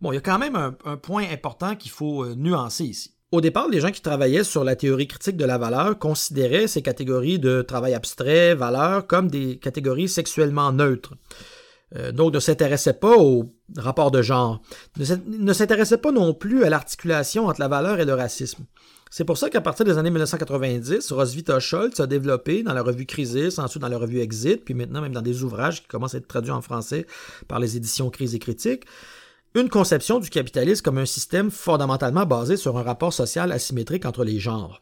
Bon, 0.00 0.12
il 0.12 0.14
y 0.14 0.18
a 0.18 0.22
quand 0.22 0.38
même 0.38 0.56
un, 0.56 0.96
point 0.96 1.24
important 1.30 1.74
qu'il 1.74 1.90
faut 1.90 2.24
euh, 2.24 2.34
nuancer 2.36 2.84
ici. 2.84 3.16
Au 3.32 3.40
départ, 3.40 3.68
les 3.68 3.80
gens 3.80 3.90
qui 3.90 4.02
travaillaient 4.02 4.44
sur 4.44 4.62
la 4.62 4.76
théorie 4.76 5.08
critique 5.08 5.36
de 5.36 5.44
la 5.44 5.58
valeur 5.58 5.98
considéraient 5.98 6.68
ces 6.68 6.82
catégories 6.82 7.38
de 7.38 7.62
travail 7.62 7.94
abstrait, 7.94 8.54
valeur, 8.54 9.06
comme 9.06 9.28
des 9.28 9.58
catégories 9.58 10.08
sexuellement 10.08 10.70
neutres. 10.70 11.14
Euh, 11.96 12.12
donc 12.12 12.32
ne 12.32 12.40
s'intéressait 12.40 12.94
pas 12.94 13.16
au 13.16 13.52
rapport 13.76 14.10
de 14.10 14.22
genre, 14.22 14.62
ne 14.98 15.52
s'intéressait 15.52 15.98
pas 15.98 16.12
non 16.12 16.32
plus 16.34 16.64
à 16.64 16.70
l'articulation 16.70 17.46
entre 17.46 17.60
la 17.60 17.68
valeur 17.68 18.00
et 18.00 18.04
le 18.04 18.14
racisme. 18.14 18.64
C'est 19.10 19.26
pour 19.26 19.36
ça 19.36 19.50
qu'à 19.50 19.60
partir 19.60 19.84
des 19.84 19.98
années 19.98 20.10
1990, 20.10 21.12
Roswitha 21.12 21.60
Scholz 21.60 22.00
a 22.00 22.06
développé 22.06 22.62
dans 22.62 22.72
la 22.72 22.82
revue 22.82 23.04
Crisis, 23.04 23.58
ensuite 23.58 23.82
dans 23.82 23.88
la 23.88 23.98
revue 23.98 24.20
Exit, 24.20 24.64
puis 24.64 24.72
maintenant 24.72 25.02
même 25.02 25.12
dans 25.12 25.20
des 25.20 25.42
ouvrages 25.42 25.82
qui 25.82 25.88
commencent 25.88 26.14
à 26.14 26.18
être 26.18 26.28
traduits 26.28 26.50
en 26.50 26.62
français 26.62 27.06
par 27.46 27.60
les 27.60 27.76
éditions 27.76 28.08
Crise 28.08 28.34
et 28.34 28.38
Critique, 28.38 28.84
une 29.54 29.68
conception 29.68 30.18
du 30.18 30.30
capitalisme 30.30 30.82
comme 30.82 30.96
un 30.96 31.04
système 31.04 31.50
fondamentalement 31.50 32.24
basé 32.24 32.56
sur 32.56 32.78
un 32.78 32.82
rapport 32.82 33.12
social 33.12 33.52
asymétrique 33.52 34.06
entre 34.06 34.24
les 34.24 34.38
genres. 34.38 34.80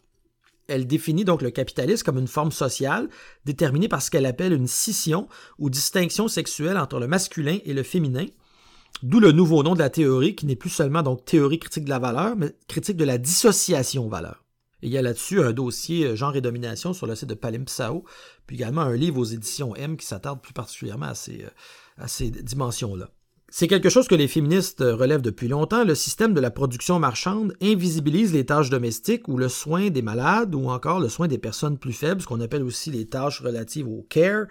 Elle 0.71 0.87
définit 0.87 1.25
donc 1.25 1.43
le 1.43 1.51
capitalisme 1.51 2.05
comme 2.05 2.19
une 2.19 2.29
forme 2.29 2.53
sociale 2.53 3.09
déterminée 3.45 3.89
par 3.89 4.03
ce 4.03 4.11
qu'elle 4.11 4.25
appelle 4.25 4.53
une 4.53 4.69
scission 4.69 5.29
ou 5.59 5.69
distinction 5.69 6.29
sexuelle 6.29 6.79
entre 6.79 7.01
le 7.01 7.09
masculin 7.09 7.59
et 7.65 7.75
le 7.75 7.83
féminin, 7.83 8.27
d'où 9.03 9.19
le 9.19 9.33
nouveau 9.33 9.65
nom 9.65 9.75
de 9.75 9.81
la 9.81 9.91
théorie 9.91 10.37
qui 10.37 10.47
n'est 10.47 10.57
plus 10.57 10.71
seulement 10.71 11.03
donc 11.03 11.25
théorie 11.25 11.59
critique 11.59 11.85
de 11.85 11.91
la 11.91 11.99
valeur, 11.99 12.37
mais 12.37 12.55
critique 12.69 12.97
de 12.97 13.05
la 13.05 13.19
dissociation 13.19 14.09
valeur. 14.09 14.45
il 14.83 14.91
y 14.91 14.97
a 14.97 15.03
là-dessus 15.03 15.43
un 15.43 15.53
dossier 15.53 16.07
euh, 16.07 16.17
genre 16.17 16.37
et 16.37 16.41
domination 16.41 16.93
sur 16.93 17.07
le 17.07 17.17
site 17.17 17.29
de 17.29 17.35
Palimpsao, 17.35 18.05
puis 18.47 18.57
également 18.57 18.83
un 18.83 18.97
livre 18.97 19.19
aux 19.19 19.25
éditions 19.25 19.75
M 19.75 19.97
qui 19.97 20.07
s'attarde 20.07 20.41
plus 20.41 20.55
particulièrement 20.55 21.07
à 21.07 21.15
ces, 21.15 21.43
euh, 21.43 21.51
à 21.99 22.07
ces 22.07 22.31
dimensions-là. 22.31 23.11
C'est 23.53 23.67
quelque 23.67 23.89
chose 23.89 24.07
que 24.07 24.15
les 24.15 24.29
féministes 24.29 24.81
relèvent 24.81 25.23
depuis 25.23 25.49
longtemps. 25.49 25.83
Le 25.83 25.97
système 25.97 26.35
de 26.35 26.41
la 26.41 26.53
production 26.53 27.01
marchande 27.01 27.53
invisibilise 27.61 28.33
les 28.33 28.47
tâches 28.47 28.71
domestiques 28.71 29.27
ou 29.27 29.37
le 29.37 29.49
soin 29.49 29.91
des 29.91 30.03
malades 30.03 30.55
ou 30.55 30.69
encore 30.69 31.01
le 31.01 31.09
soin 31.09 31.27
des 31.27 31.37
personnes 31.37 31.77
plus 31.77 31.93
faibles, 31.93 32.23
ce 32.23 32.29
qu'on 32.29 32.41
appelle 32.41 32.63
aussi 32.63 32.93
les 32.93 33.07
tâches 33.07 33.41
relatives 33.41 33.89
au 33.89 34.07
care, 34.09 34.47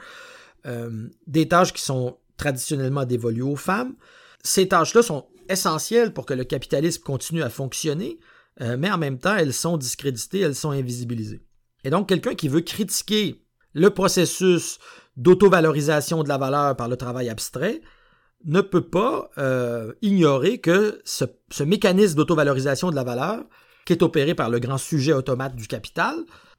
euh, 0.65 1.07
des 1.27 1.47
tâches 1.47 1.71
qui 1.71 1.81
sont 1.81 2.17
traditionnellement 2.35 3.05
dévolues 3.05 3.41
aux 3.41 3.55
femmes. 3.55 3.95
Ces 4.43 4.67
tâches-là 4.67 5.01
sont 5.01 5.27
essentielles 5.47 6.13
pour 6.13 6.25
que 6.25 6.33
le 6.33 6.43
capitalisme 6.43 7.01
continue 7.01 7.41
à 7.41 7.49
fonctionner, 7.49 8.19
euh, 8.59 8.75
mais 8.77 8.91
en 8.91 8.97
même 8.97 9.17
temps, 9.17 9.35
elles 9.35 9.53
sont 9.53 9.77
discréditées, 9.77 10.41
elles 10.41 10.55
sont 10.55 10.71
invisibilisées. 10.71 11.41
Et 11.85 11.89
donc, 11.89 12.09
quelqu'un 12.09 12.35
qui 12.35 12.49
veut 12.49 12.61
critiquer 12.61 13.41
le 13.73 13.91
processus 13.91 14.77
d'auto-valorisation 15.15 16.23
de 16.23 16.29
la 16.29 16.37
valeur 16.37 16.75
par 16.75 16.89
le 16.89 16.97
travail 16.97 17.29
abstrait, 17.29 17.81
ne 18.45 18.61
peut 18.61 18.87
pas 18.87 19.29
euh, 19.37 19.93
ignorer 20.01 20.59
que 20.59 21.01
ce, 21.03 21.25
mécanisme 21.63 22.15
d'auto-valorisation 22.15 22.89
de 22.89 22.95
la 22.95 23.03
valeur, 23.03 23.43
qui 23.85 23.93
est 23.93 24.03
opéré 24.03 24.35
par 24.35 24.49
le 24.49 24.59
grand 24.59 24.77
sujet 24.77 25.13
automate 25.13 25.55
du 25.55 25.67
capital, 25.67 26.15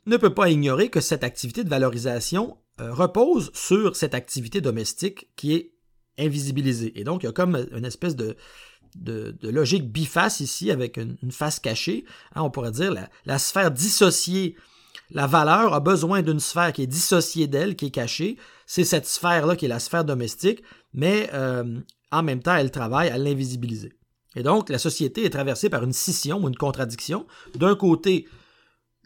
ne 0.06 0.16
peut 0.16 0.34
pas 0.34 0.50
ignorer 0.50 0.88
que 0.88 1.00
cette 1.00 1.24
activité 1.24 1.64
de 1.64 1.68
valorisation 1.68 2.58
euh, 2.80 2.92
repose 2.92 3.50
sur 3.54 3.96
cette 3.96 4.14
activité 4.14 4.60
domestique 4.60 5.28
qui 5.36 5.54
est 5.54 5.72
invisibilisée. 6.18 6.98
Et 6.98 7.04
donc, 7.04 7.22
il 7.22 7.26
y 7.26 7.28
a 7.28 7.32
comme 7.32 7.66
une 7.72 7.84
espèce 7.84 8.16
de, 8.16 8.36
de, 8.96 9.34
logique 9.42 9.90
biface 9.90 10.40
ici, 10.40 10.70
avec 10.70 10.96
une, 10.96 11.16
face 11.30 11.60
cachée. 11.60 12.04
Hein, 12.34 12.42
on 12.42 12.50
pourrait 12.50 12.72
dire 12.72 12.92
la, 12.92 13.08
la 13.24 13.38
sphère 13.38 13.70
dissociée 13.70 14.56
la 15.12 15.26
valeur 15.26 15.74
a 15.74 15.80
besoin 15.80 16.22
d'une 16.22 16.40
sphère 16.40 16.72
qui 16.72 16.82
est 16.82 16.86
dissociée 16.86 17.48
d'elle, 17.48 17.74
qui 17.74 17.86
est 17.86 17.90
cachée. 17.90 18.36
C'est 18.66 18.84
cette 18.84 19.06
sphère-là 19.06 19.56
qui 19.56 19.64
est 19.64 19.68
la 19.68 19.80
sphère 19.80 20.04
domestique 20.04 20.62
mais 20.92 21.30
euh, 21.32 21.80
en 22.10 22.22
même 22.22 22.42
temps, 22.42 22.54
elle 22.54 22.70
travaille 22.70 23.08
à 23.08 23.18
l'invisibiliser. 23.18 23.92
Et 24.36 24.42
donc, 24.42 24.68
la 24.68 24.78
société 24.78 25.24
est 25.24 25.30
traversée 25.30 25.70
par 25.70 25.82
une 25.82 25.92
scission 25.92 26.42
ou 26.42 26.48
une 26.48 26.56
contradiction. 26.56 27.26
D'un 27.54 27.74
côté, 27.74 28.28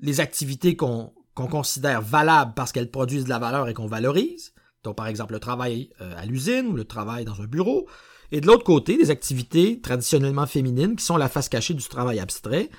les 0.01 0.21
activités 0.21 0.77
qu'on 0.77 1.13
considère 1.35 2.03
valables 2.03 2.53
parce 2.55 2.73
qu'elles 2.73 2.91
produisent 2.91 3.25
de 3.25 3.31
la 3.31 3.39
valeur 3.39 3.69
et 3.69 3.75
qu'on 3.75 3.87
valorise, 3.87 4.53
donc 4.83 4.97
par 4.97 5.07
exemple 5.07 5.33
le 5.33 5.41
travail 5.41 5.91
euh, 6.01 6.15
à 6.17 6.27
l'usine 6.27 6.67
ou 6.67 6.73
le 6.75 6.85
travail 6.85 7.25
dans 7.25 7.41
un 7.41 7.47
bureau, 7.47 7.89
et 8.33 8.41
de 8.41 8.47
l'autre 8.47 8.65
côté, 8.65 8.97
des 8.97 9.11
activités 9.11 9.81
traditionnellement 9.81 10.47
féminines 10.47 10.97
qui 10.97 11.05
sont 11.05 11.17
la 11.17 11.29
face 11.29 11.49
cachée 11.49 11.75
du 11.75 11.85
travail 11.85 12.19
abstrait 12.19 12.71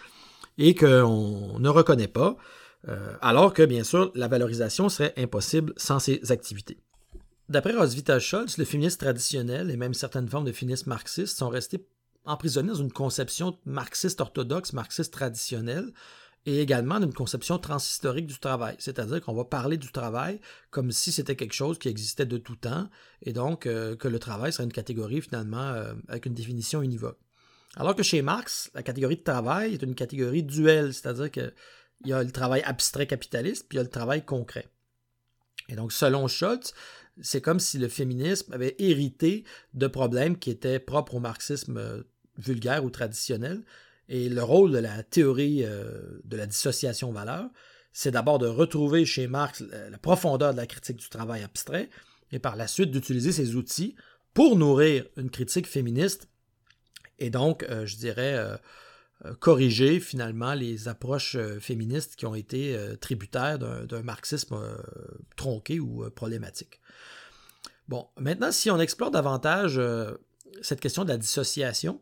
et 0.57 0.75
qu'on 0.75 1.59
ne 1.59 1.69
reconnaît 1.69 2.07
pas, 2.07 2.37
euh, 2.87 3.13
alors 3.21 3.53
que 3.53 3.63
bien 3.63 3.83
sûr 3.83 4.11
la 4.15 4.27
valorisation 4.27 4.89
serait 4.89 5.13
impossible 5.17 5.73
sans 5.77 5.99
ces 5.99 6.31
activités. 6.31 6.77
D'après 7.47 7.73
Roswitha 7.73 8.19
Scholz, 8.19 8.57
le 8.57 8.65
féminisme 8.65 8.97
traditionnel 8.97 9.69
et 9.69 9.77
même 9.77 9.93
certaines 9.93 10.27
formes 10.27 10.45
de 10.45 10.51
féminisme 10.51 10.89
marxiste 10.89 11.37
sont 11.37 11.49
restés 11.49 11.87
emprisonnés 12.25 12.69
dans 12.69 12.75
une 12.75 12.91
conception 12.91 13.59
marxiste 13.65 14.19
orthodoxe, 14.19 14.73
marxiste 14.73 15.13
traditionnelle, 15.13 15.93
et 16.47 16.59
également 16.59 16.99
d'une 16.99 17.13
conception 17.13 17.57
transhistorique 17.57 18.27
du 18.27 18.39
travail. 18.39 18.75
C'est-à-dire 18.79 19.21
qu'on 19.21 19.33
va 19.33 19.45
parler 19.45 19.77
du 19.77 19.91
travail 19.91 20.39
comme 20.71 20.91
si 20.91 21.11
c'était 21.11 21.35
quelque 21.35 21.53
chose 21.53 21.77
qui 21.77 21.87
existait 21.87 22.25
de 22.25 22.37
tout 22.37 22.55
temps, 22.55 22.89
et 23.21 23.33
donc 23.33 23.65
euh, 23.65 23.95
que 23.95 24.07
le 24.07 24.19
travail 24.19 24.51
serait 24.51 24.63
une 24.63 24.73
catégorie 24.73 25.21
finalement 25.21 25.69
euh, 25.69 25.93
avec 26.07 26.25
une 26.25 26.33
définition 26.33 26.81
univoque. 26.81 27.19
Alors 27.75 27.95
que 27.95 28.03
chez 28.03 28.21
Marx, 28.21 28.71
la 28.73 28.83
catégorie 28.83 29.17
de 29.17 29.23
travail 29.23 29.73
est 29.73 29.83
une 29.83 29.95
catégorie 29.95 30.43
duelle, 30.43 30.93
c'est-à-dire 30.93 31.29
qu'il 31.29 31.53
y 32.05 32.13
a 32.13 32.23
le 32.23 32.31
travail 32.31 32.61
abstrait 32.63 33.05
capitaliste, 33.07 33.67
puis 33.67 33.75
il 33.75 33.79
y 33.79 33.81
a 33.81 33.83
le 33.83 33.89
travail 33.89 34.23
concret. 34.23 34.67
Et 35.67 35.75
donc, 35.75 35.91
selon 35.91 36.27
Schultz, 36.27 36.73
c'est 37.21 37.41
comme 37.41 37.59
si 37.59 37.77
le 37.77 37.87
féminisme 37.87 38.53
avait 38.53 38.75
hérité 38.79 39.43
de 39.73 39.87
problèmes 39.87 40.37
qui 40.37 40.49
étaient 40.49 40.79
propres 40.79 41.15
au 41.15 41.19
marxisme 41.19 41.77
euh, 41.77 42.03
vulgaire 42.37 42.83
ou 42.83 42.89
traditionnel. 42.89 43.63
Et 44.07 44.29
le 44.29 44.43
rôle 44.43 44.71
de 44.71 44.77
la 44.77 45.03
théorie 45.03 45.63
euh, 45.63 46.19
de 46.23 46.37
la 46.37 46.45
dissociation 46.45 47.11
valeur, 47.11 47.49
c'est 47.93 48.11
d'abord 48.11 48.39
de 48.39 48.47
retrouver 48.47 49.05
chez 49.05 49.27
Marx 49.27 49.63
la 49.89 49.97
profondeur 49.97 50.51
de 50.51 50.57
la 50.57 50.67
critique 50.67 50.97
du 50.97 51.09
travail 51.09 51.43
abstrait 51.43 51.89
et 52.31 52.39
par 52.39 52.55
la 52.55 52.67
suite 52.67 52.91
d'utiliser 52.91 53.31
ces 53.31 53.55
outils 53.55 53.95
pour 54.33 54.57
nourrir 54.57 55.05
une 55.15 55.29
critique 55.29 55.65
féministe 55.65 56.27
et 57.19 57.29
donc, 57.29 57.63
euh, 57.63 57.85
je 57.85 57.95
dirais, 57.97 58.35
corriger 59.39 59.99
finalement 59.99 60.53
les 60.53 60.87
approches 60.87 61.37
féministes 61.59 62.15
qui 62.15 62.25
ont 62.25 62.35
été 62.35 62.77
tributaires 63.01 63.57
d'un 63.59 64.03
marxisme 64.03 64.57
tronqué 65.35 65.79
ou 65.79 66.09
problématique. 66.11 66.79
Bon, 67.87 68.07
maintenant, 68.17 68.51
si 68.51 68.71
on 68.71 68.79
explore 68.79 69.11
davantage 69.11 69.77
euh, 69.77 70.13
cette 70.61 70.79
question 70.79 71.03
de 71.03 71.09
la 71.09 71.17
dissociation, 71.17 72.01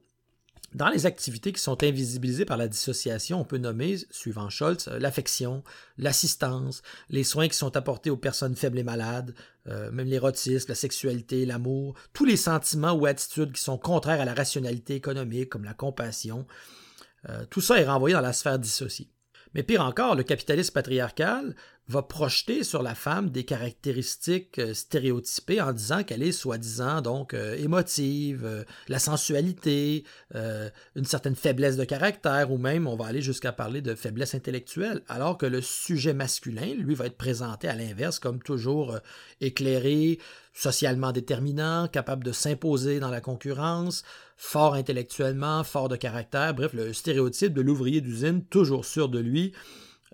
Dans 0.73 0.89
les 0.89 1.06
activités 1.06 1.54
qui 1.54 1.62
sont 1.62 1.84
invisibilisées 1.84 2.45
par 2.45 2.58
la 2.58 2.67
dissociation, 2.67 3.39
on 3.39 3.45
peut 3.45 3.60
nommer, 3.60 3.97
suivant 4.10 4.49
Scholz, 4.49 4.88
euh, 4.88 4.97
l'affection, 4.97 5.63
l'assistance, 5.99 6.82
les 7.10 7.23
soins 7.23 7.47
qui 7.47 7.56
sont 7.56 7.78
apportés 7.78 8.10
aux 8.10 8.17
personnes 8.17 8.56
faibles 8.56 8.80
et 8.80 8.84
malades, 8.84 9.36
euh, 9.67 9.91
même 9.91 10.08
l'érotisme, 10.08 10.69
la 10.69 10.76
sexualité, 10.76 11.45
l'amour, 11.45 11.95
tous 12.13 12.26
les 12.26 12.38
sentiments 12.38 12.93
ou 12.93 13.06
attitudes 13.06 13.52
qui 13.52 13.62
sont 13.62 13.78
contraires 13.78 14.21
à 14.21 14.26
la 14.26 14.34
rationalité 14.34 14.95
économique, 14.95 15.49
comme 15.49 15.63
la 15.63 15.76
compassion. 15.76 16.47
Euh, 17.29 17.45
tout 17.49 17.62
ça 17.62 17.79
est 17.79 17.86
renvoyé 17.86 18.13
dans 18.13 18.21
la 18.21 18.33
sphère 18.33 18.59
dissociée. 18.59 19.09
Mais 19.53 19.63
pire 19.63 19.81
encore, 19.81 20.15
le 20.15 20.23
capitalisme 20.23 20.73
patriarcal 20.73 21.55
va 21.89 22.02
projeter 22.02 22.63
sur 22.63 22.82
la 22.82 22.96
femme 22.96 23.30
des 23.30 23.43
caractéristiques 23.43 24.58
euh, 24.60 24.74
stéréotypées 24.74 25.60
en 25.60 25.74
disant 25.74 26.04
qu'elle 26.04 26.24
est 26.24 26.32
soi-disant 26.32 27.02
donc 27.02 27.34
euh, 27.34 27.56
émotive, 27.58 28.46
euh, 28.46 28.63
la 28.88 29.00
sensualité, 29.00 30.06
une 30.96 31.06
certaine 31.06 31.36
faiblesse 31.36 31.78
de 31.78 31.84
caractère 31.84 32.52
ou 32.52 32.58
même 32.58 32.88
on 32.88 32.96
va 32.96 33.06
aller 33.06 33.22
jusqu'à 33.22 33.52
parler 33.52 33.82
de 33.82 33.96
faiblesse 33.96 34.34
intellectuelle, 34.34 35.02
alors 35.08 35.38
que 35.38 35.46
le 35.46 35.62
sujet 35.62 36.13
masculin, 36.13 36.74
lui, 36.78 36.96
va 36.96 37.06
être 37.06 37.17
présenté 37.17 37.67
à 37.67 37.76
l'inverse 37.76 38.19
comme 38.19 38.41
toujours 38.41 38.98
éclairé, 39.41 40.19
socialement 40.54 41.12
déterminant, 41.12 41.88
capable 41.88 42.24
de 42.24 42.32
s'imposer 42.32 43.00
dans 43.00 43.10
la 43.10 43.22
concurrence, 43.22 44.04
fort 44.38 44.74
intellectuellement, 44.74 45.63
fort 45.63 45.89
de 45.89 45.96
caractère, 45.96 46.54
bref, 46.54 46.74
le 46.74 46.93
stéréotype 46.93 47.54
de 47.54 47.62
l'ouvrier 47.62 48.02
d'usine 48.02 48.43
toujours 48.46 48.86
sûr 48.86 49.10
de 49.10 49.19
lui, 49.19 49.54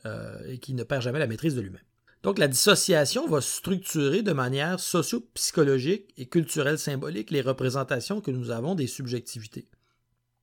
euh, 0.06 0.40
et 0.48 0.60
qui 0.60 0.74
ne 0.74 0.84
perd 0.84 1.02
jamais 1.02 1.20
la 1.20 1.28
maîtrise 1.28 1.56
de 1.56 1.62
lui-même. 1.62 1.82
Donc 2.24 2.38
la 2.38 2.48
dissociation 2.48 3.28
va 3.28 3.40
structurer 3.40 4.22
de 4.22 4.34
manière 4.34 4.80
socio-psychologique 4.80 6.14
et 6.18 6.28
culturelle 6.28 6.78
symbolique 6.78 7.32
les 7.32 7.42
représentations 7.42 8.20
que 8.20 8.32
nous 8.32 8.52
avons 8.52 8.76
des 8.76 8.88
subjectivités. 8.88 9.70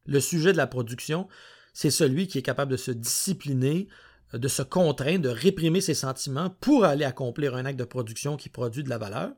Le 0.07 0.21
sujet 0.21 0.53
de 0.53 0.57
la 0.57 0.67
production, 0.67 1.29
c'est 1.75 1.91
celui 1.91 2.29
qui 2.29 2.39
est 2.39 2.43
capable 2.43 2.73
de 2.73 2.77
se 2.77 2.91
discipliner, 2.91 3.89
euh, 4.35 4.39
de 4.39 4.49
se 4.49 4.63
contraindre, 4.63 5.23
de 5.23 5.29
réprimer 5.29 5.81
ses 5.81 5.95
sentiments 5.95 6.51
pour 6.61 6.85
aller 6.85 7.05
accomplir 7.05 7.55
un 7.55 7.67
acte 7.67 7.79
de 7.79 7.85
production 7.85 8.37
qui 8.37 8.49
produit 8.49 8.85
de 8.85 8.89
la 8.89 8.99
valeur. 8.99 9.33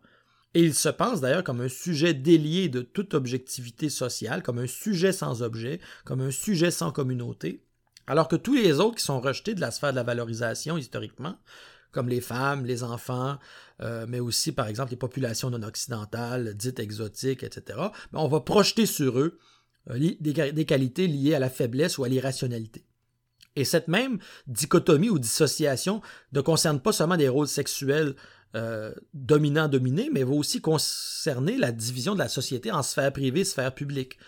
Et 0.54 0.62
il 0.62 0.74
se 0.74 0.88
pense 0.88 1.20
d'ailleurs 1.20 1.44
comme 1.44 1.61
un 1.61 1.68
sujet 1.68 2.14
délié 2.14 2.68
de 2.68 2.81
toute 2.81 3.14
objectivité 3.14 3.88
sociale, 3.90 4.42
comme 4.42 4.59
un 4.59 4.66
sujet 4.66 5.12
sans 5.12 5.42
objet, 5.42 5.81
comme 6.04 6.20
un 6.20 6.31
sujet 6.31 6.70
sans 6.70 6.90
communauté, 6.90 7.64
alors 8.08 8.26
que 8.26 8.36
tous 8.36 8.54
les 8.54 8.80
autres 8.80 8.96
qui 8.96 9.04
sont 9.04 9.20
rejetés 9.20 9.54
de 9.54 9.60
la 9.60 9.70
sphère 9.70 9.90
de 9.90 9.96
la 9.96 10.02
valorisation 10.02 10.78
historiquement, 10.78 11.36
comme 11.92 12.08
les 12.08 12.20
femmes, 12.20 12.64
les 12.64 12.82
enfants, 12.82 13.38
euh, 13.82 14.06
mais 14.08 14.18
aussi 14.18 14.52
par 14.52 14.66
exemple 14.66 14.90
les 14.90 14.96
populations 14.96 15.50
non 15.50 15.62
occidentales, 15.62 16.54
dites 16.54 16.80
exotiques, 16.80 17.42
etc., 17.42 17.78
ben, 18.12 18.20
on 18.20 18.28
va 18.28 18.40
projeter 18.40 18.86
sur 18.86 19.18
eux 19.18 19.38
euh, 19.90 20.12
des, 20.20 20.64
qualités 20.64 21.06
liées 21.06 21.34
à 21.34 21.38
la 21.38 21.50
faiblesse 21.50 21.98
ou 21.98 22.04
à 22.04 22.08
l'irrationalité. 22.08 22.84
Et 23.56 23.64
cette 23.64 23.88
même 23.88 24.18
dichotomie 24.46 25.10
ou 25.10 25.18
dissociation 25.18 26.00
ne 26.32 26.40
concerne 26.40 26.80
pas 26.80 26.92
seulement 26.92 27.16
des 27.16 27.28
rôles 27.28 27.48
sexuels 27.48 28.14
euh, 28.54 28.94
dominants-dominés, 29.12 30.10
mais 30.12 30.22
va 30.22 30.32
aussi 30.32 30.60
concerner 30.60 31.58
la 31.58 31.72
division 31.72 32.14
de 32.14 32.20
la 32.20 32.28
société 32.28 32.70
en 32.70 32.82
sphère 32.82 33.12
privée 33.12 33.40
et 33.40 33.44
sphère 33.44 33.74
publique. 33.74 34.18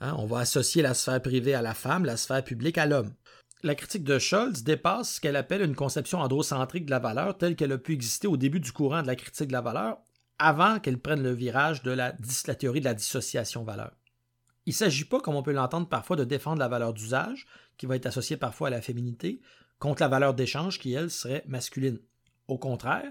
Hein, 0.00 0.14
on 0.18 0.26
va 0.26 0.40
associer 0.40 0.82
la 0.82 0.94
sphère 0.94 1.22
privée 1.22 1.54
à 1.54 1.62
la 1.62 1.74
femme, 1.74 2.04
la 2.04 2.16
sphère 2.16 2.44
publique 2.44 2.78
à 2.78 2.86
l'homme 2.86 3.12
la 3.64 3.74
critique 3.74 4.04
de 4.04 4.18
Scholz 4.18 4.62
dépasse 4.62 5.14
ce 5.14 5.20
qu'elle 5.22 5.36
appelle 5.36 5.62
une 5.62 5.74
conception 5.74 6.20
androcentrique 6.20 6.84
de 6.84 6.90
la 6.90 6.98
valeur 6.98 7.38
telle 7.38 7.56
qu'elle 7.56 7.72
a 7.72 7.78
pu 7.78 7.94
exister 7.94 8.26
au 8.26 8.36
début 8.36 8.60
du 8.60 8.72
courant 8.72 9.00
de 9.00 9.06
la 9.06 9.16
critique 9.16 9.48
de 9.48 9.54
la 9.54 9.62
valeur, 9.62 9.96
avant 10.38 10.78
qu'elle 10.80 10.98
prenne 10.98 11.22
le 11.22 11.32
virage 11.32 11.82
de 11.82 11.90
la, 11.90 12.12
théorie 12.12 12.80
de 12.80 12.84
la 12.84 12.92
dissociation 12.92 13.64
valeur. 13.64 13.92
Il 14.66 14.70
ne 14.70 14.74
s'agit 14.74 15.06
pas, 15.06 15.18
comme 15.18 15.34
on 15.34 15.42
peut 15.42 15.52
l'entendre 15.52 15.88
parfois, 15.88 16.14
de 16.14 16.24
défendre 16.24 16.58
la 16.58 16.68
valeur 16.68 16.92
d'usage, 16.92 17.46
qui 17.78 17.86
va 17.86 17.96
être 17.96 18.04
associée 18.04 18.36
parfois 18.36 18.68
à 18.68 18.70
la 18.70 18.82
féminité, 18.82 19.40
contre 19.78 20.02
la 20.02 20.08
valeur 20.08 20.34
d'échange, 20.34 20.78
qui, 20.78 20.92
elle, 20.92 21.10
serait 21.10 21.44
masculine. 21.46 22.00
Au 22.48 22.58
contraire, 22.58 23.10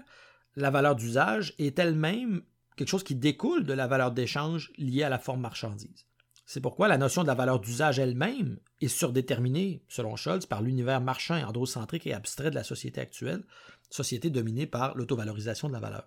la 0.54 0.70
valeur 0.70 0.94
d'usage 0.94 1.54
est 1.58 1.80
elle-même 1.80 2.42
quelque 2.76 2.88
chose 2.88 3.02
qui 3.02 3.16
découle 3.16 3.64
de 3.64 3.72
la 3.72 3.88
valeur 3.88 4.12
d'échange 4.12 4.72
liée 4.78 5.02
à 5.02 5.08
la 5.08 5.18
forme 5.18 5.40
marchandise. 5.40 6.06
C'est 6.46 6.60
pourquoi 6.60 6.88
la 6.88 6.98
notion 6.98 7.22
de 7.22 7.26
la 7.26 7.34
valeur 7.34 7.58
d'usage 7.58 7.98
elle-même 7.98 8.58
est 8.80 8.88
surdéterminée, 8.88 9.82
selon 9.88 10.14
Scholz, 10.16 10.44
par 10.44 10.60
l'univers 10.60 11.00
marchand 11.00 11.42
androcentrique 11.42 12.06
et 12.06 12.12
abstrait 12.12 12.50
de 12.50 12.54
la 12.54 12.64
société 12.64 13.00
actuelle, 13.00 13.44
société 13.88 14.28
dominée 14.28 14.66
par 14.66 14.94
l'autovalorisation 14.94 15.68
de 15.68 15.72
la 15.72 15.80
valeur. 15.80 16.06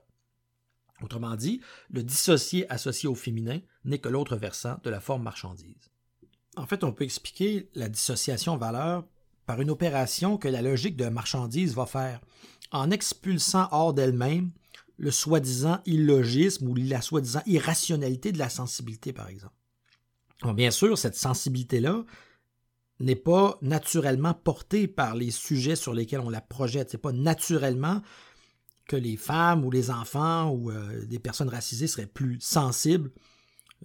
Autrement 1.02 1.36
dit, 1.36 1.62
le 1.90 2.04
dissocié 2.04 2.72
associé 2.72 3.10
au 3.10 3.16
féminin 3.16 3.60
n'est 3.86 4.00
que 4.00 4.10
l'autre 4.10 4.36
versant 4.36 4.80
de 4.84 4.90
la 4.90 5.00
forme 5.00 5.24
marchandise. 5.24 5.90
En 6.56 6.66
fait, 6.66 6.84
on 6.84 6.92
peut 6.92 7.04
expliquer 7.04 7.70
la 7.76 7.90
dissociation 7.90 8.58
valeur 8.58 9.06
par 9.46 9.62
une 9.62 9.70
opération 9.70 10.38
que 10.38 10.48
la 10.48 10.62
logique 10.62 10.98
de 10.98 11.08
marchandise 11.08 11.76
va 11.76 11.86
faire, 11.86 12.20
en 12.72 12.92
expulsant 12.92 13.70
hors 13.72 13.94
d'elle-même 13.94 14.52
le 14.98 15.12
soi-disant 15.12 15.80
illogisme 15.86 16.68
ou 16.68 16.76
la 16.76 17.02
soi-disant 17.02 17.44
irrationalité 17.46 18.32
de 18.32 18.40
la 18.40 18.50
sensibilité, 18.50 19.14
par 19.14 19.30
exemple 19.30 19.57
bien 20.44 20.72
sûr, 20.72 20.98
cette 20.98 21.16
sensibilité-là 21.16 22.04
n'est 23.00 23.16
pas 23.16 23.58
naturellement 23.62 24.34
portée 24.34 24.88
par 24.88 25.16
les 25.16 25.32
sujets 25.32 25.76
sur 25.76 25.94
lesquels 25.94 26.20
on 26.20 26.30
la 26.30 26.42
projette. 26.42 26.90
C'est 26.90 26.98
pas 26.98 27.12
naturellement 27.12 28.02
que 28.88 28.96
les 28.96 29.18
femmes 29.18 29.66
ou 29.66 29.72
les 29.72 29.92
enfants 29.92 30.50
ou 30.50 30.72
euh, 30.72 31.06
des 31.06 31.20
personnes 31.20 31.50
racisées 31.50 31.88
seraient 31.88 32.08
plus 32.08 32.40
sensibles 32.40 33.12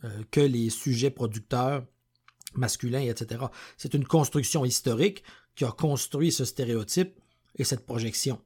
euh, 0.05 0.23
que 0.31 0.41
les 0.41 0.71
sujets 0.71 1.11
producteurs 1.11 1.85
masculins, 2.55 3.01
etc. 3.01 3.45
C'est 3.77 3.95
une 3.95 4.07
construction 4.07 4.65
historique 4.65 5.25
qui 5.55 5.65
a 5.65 5.73
construit 5.73 6.33
ce 6.33 6.45
stéréotype 6.45 7.19
et 7.57 7.65
cette 7.65 7.85
projection. 7.85 8.41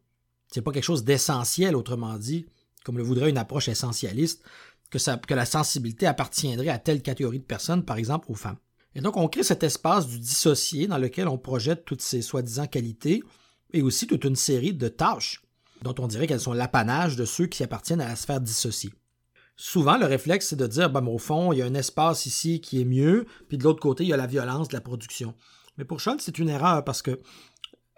C'est 0.49 0.62
pas 0.62 0.73
quelque 0.73 0.85
chose 0.85 1.05
d'essentiel, 1.05 1.77
autrement 1.77 2.16
dit, 2.16 2.47
comme 2.85 2.99
le 2.99 3.05
voudrait 3.05 3.31
une 3.31 3.38
approche 3.38 3.69
essentialiste, 3.69 4.42
que, 4.90 5.35
la 5.35 5.46
sensibilité 5.46 6.07
appartiendrait 6.07 6.68
à 6.68 6.79
telle 6.79 7.03
catégorie 7.03 7.40
de 7.40 7.44
personnes, 7.44 7.85
par 7.85 7.96
exemple 7.96 8.31
aux 8.31 8.35
femmes. 8.35 8.59
Et 8.94 9.01
donc, 9.01 9.16
on 9.16 9.29
crée 9.29 9.42
cet 9.42 9.62
espace 9.62 10.07
du 10.07 10.18
dissocié 10.18 10.87
dans 10.87 10.99
lequel 10.99 11.29
on 11.29 11.38
projette 11.38 11.85
toutes 11.85 12.03
ces 12.03 12.22
soi-disant 12.22 12.66
qualités 12.66 13.22
et 13.72 13.83
aussi 13.83 14.07
toute 14.07 14.25
une 14.25 14.37
série 14.37 14.72
de 14.72 14.88
tâches 14.88 15.42
dont 15.83 15.94
on 15.99 16.07
dirait 16.07 16.27
qu'elles 16.27 16.40
sont 16.40 16.55
l'apanage 16.55 17.16
de 17.16 17.25
ceux 17.25 17.46
qui 17.46 17.62
appartiennent 17.62 18.01
à 18.01 18.09
la 18.09 18.16
sphère 18.16 18.40
dissociée. 18.40 18.92
Souvent, 19.57 19.96
le 19.99 20.07
réflexe, 20.07 20.49
c'est 20.49 20.57
de 20.57 20.66
dire, 20.66 20.90
ben, 20.90 21.07
au 21.07 21.18
fond, 21.18 21.53
il 21.53 21.59
y 21.59 21.62
a 21.62 21.66
un 21.66 21.75
espace 21.75 22.27
ici 22.27 22.61
qui 22.61 22.81
est 22.81 22.87
mieux, 22.87 23.27
puis 23.49 23.59
de 23.59 23.64
l'autre 23.64 23.81
côté, 23.81 24.05
il 24.05 24.09
y 24.09 24.12
a 24.12 24.18
la 24.18 24.27
violence 24.27 24.68
de 24.68 24.75
la 24.75 24.81
production. 24.81 25.35
Mais 25.79 25.85
pour 25.85 26.01
Schultz, 26.01 26.22
c'est 26.25 26.38
une 26.38 26.49
erreur 26.49 26.85
parce 26.85 27.03
que 27.03 27.20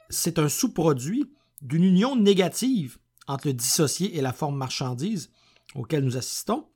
c'est 0.09 0.39
un 0.39 0.49
sous-produit 0.49 1.31
d'une 1.61 1.85
union 1.85 2.17
négative 2.17 2.99
entre 3.27 3.49
le 3.49 3.53
dissocié 3.53 4.17
et 4.17 4.21
la 4.21 4.33
forme 4.33 4.57
marchandise 4.57 5.31
auquel 5.75 6.05
nous 6.05 6.17
assistons, 6.17 6.67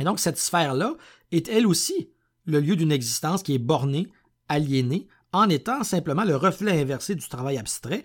et 0.00 0.04
donc, 0.04 0.18
cette 0.18 0.38
sphère-là 0.38 0.94
est 1.30 1.48
elle 1.48 1.66
aussi 1.66 2.10
le 2.46 2.58
lieu 2.58 2.74
d'une 2.74 2.90
existence 2.90 3.42
qui 3.42 3.54
est 3.54 3.58
bornée, 3.58 4.08
aliénée, 4.48 5.06
en 5.32 5.48
étant 5.48 5.84
simplement 5.84 6.24
le 6.24 6.34
reflet 6.34 6.80
inversé 6.80 7.14
du 7.14 7.28
travail 7.28 7.58
abstrait. 7.58 8.04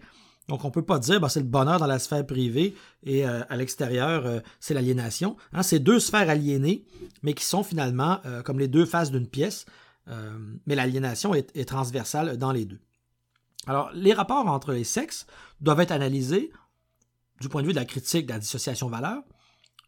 Donc, 0.50 0.64
on 0.64 0.68
ne 0.68 0.74
peut 0.74 0.86
pas 0.86 1.00
dire 1.00 1.20
bah, 1.20 1.30
c'est 1.30 1.40
le 1.40 1.46
bonheur 1.46 1.80
dans 1.80 1.88
la 1.88 1.98
sphère 1.98 2.26
privée 2.26 2.76
et 3.04 3.26
euh, 3.26 3.44
à 3.50 3.56
l'extérieur, 3.56 4.26
euh, 4.26 4.42
c'est 4.60 4.74
l'aliénation. 4.74 5.38
Hein, 5.54 5.64
c'est 5.64 5.80
deux 5.80 6.00
sphères 6.00 6.30
aliénées, 6.30 6.86
mais 7.24 7.34
qui 7.34 7.46
sont 7.46 7.64
finalement 7.64 8.20
euh, 8.26 8.44
comme 8.44 8.60
les 8.60 8.68
deux 8.68 8.86
faces 8.86 9.10
d'une 9.10 9.28
pièce, 9.28 9.66
mais 10.68 10.76
l'aliénation 10.76 11.34
est, 11.34 11.50
est 11.58 11.66
transversale 11.66 12.38
dans 12.38 12.52
les 12.52 12.66
deux. 12.66 12.80
Alors, 13.66 13.90
les 13.96 14.14
rapports 14.14 14.46
entre 14.46 14.72
les 14.72 14.84
sexes 14.84 15.26
doivent 15.62 15.80
être 15.80 15.92
analysés 15.92 16.52
du 17.42 17.50
point 17.50 17.64
de 17.64 17.68
vue 17.68 17.74
de 17.74 17.80
la 17.80 17.86
critique 17.86 18.28
de 18.28 18.34
la 18.34 18.38
dissociation 18.38 18.88
valeur, 18.88 19.24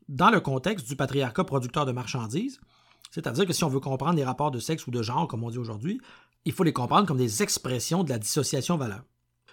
dans 0.10 0.30
le 0.30 0.40
contexte 0.40 0.88
du 0.88 0.96
patriarcat 0.96 1.44
producteur 1.44 1.86
de 1.86 1.92
marchandises, 1.92 2.60
c'est-à-dire 3.12 3.46
que 3.46 3.54
si 3.54 3.64
on 3.64 3.70
veut 3.70 3.80
comprendre 3.80 4.16
les 4.16 4.24
rapports 4.24 4.52
de 4.52 4.60
sexe 4.60 4.86
ou 4.88 4.92
de 4.92 5.02
genre, 5.02 5.28
comme 5.28 5.44
on 5.44 5.50
dit 5.50 5.58
aujourd'hui, 5.58 6.02
il 6.46 6.54
faut 6.54 6.64
les 6.64 6.74
comprendre 6.74 7.08
comme 7.08 7.18
des 7.18 7.44
expressions 7.44 8.04
de 8.04 8.10
la 8.10 8.20
dissociation 8.20 8.78
valeur. 8.78 9.04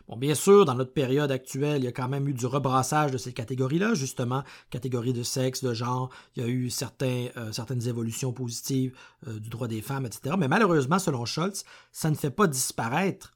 Bon, 0.06 0.18
bien 0.18 0.34
sûr, 0.34 0.66
dans 0.66 0.74
notre 0.74 0.92
période 0.92 1.30
actuelle, 1.30 1.80
il 1.80 1.84
y 1.84 1.88
a 1.88 1.92
quand 1.92 2.08
même 2.08 2.28
eu 2.28 2.34
du 2.34 2.44
rebrassage 2.44 3.10
de 3.10 3.16
ces 3.16 3.32
catégories-là, 3.32 3.94
justement, 3.94 4.42
catégories 4.68 5.14
de 5.14 5.22
sexe, 5.22 5.64
de 5.64 5.72
genre, 5.72 6.10
il 6.36 6.42
y 6.42 6.46
a 6.46 6.48
eu 6.48 6.66
euh, 6.66 7.52
certaines 7.52 7.88
évolutions 7.88 8.32
positives 8.32 8.94
euh, 9.26 9.38
du 9.38 9.48
droit 9.48 9.66
des 9.66 9.80
femmes, 9.80 10.04
etc. 10.04 10.34
Mais 10.38 10.48
malheureusement, 10.48 10.98
selon 10.98 11.24
Schultz, 11.24 11.64
ça 11.90 12.10
ne 12.10 12.16
fait 12.16 12.30
pas 12.30 12.46
disparaître 12.46 13.32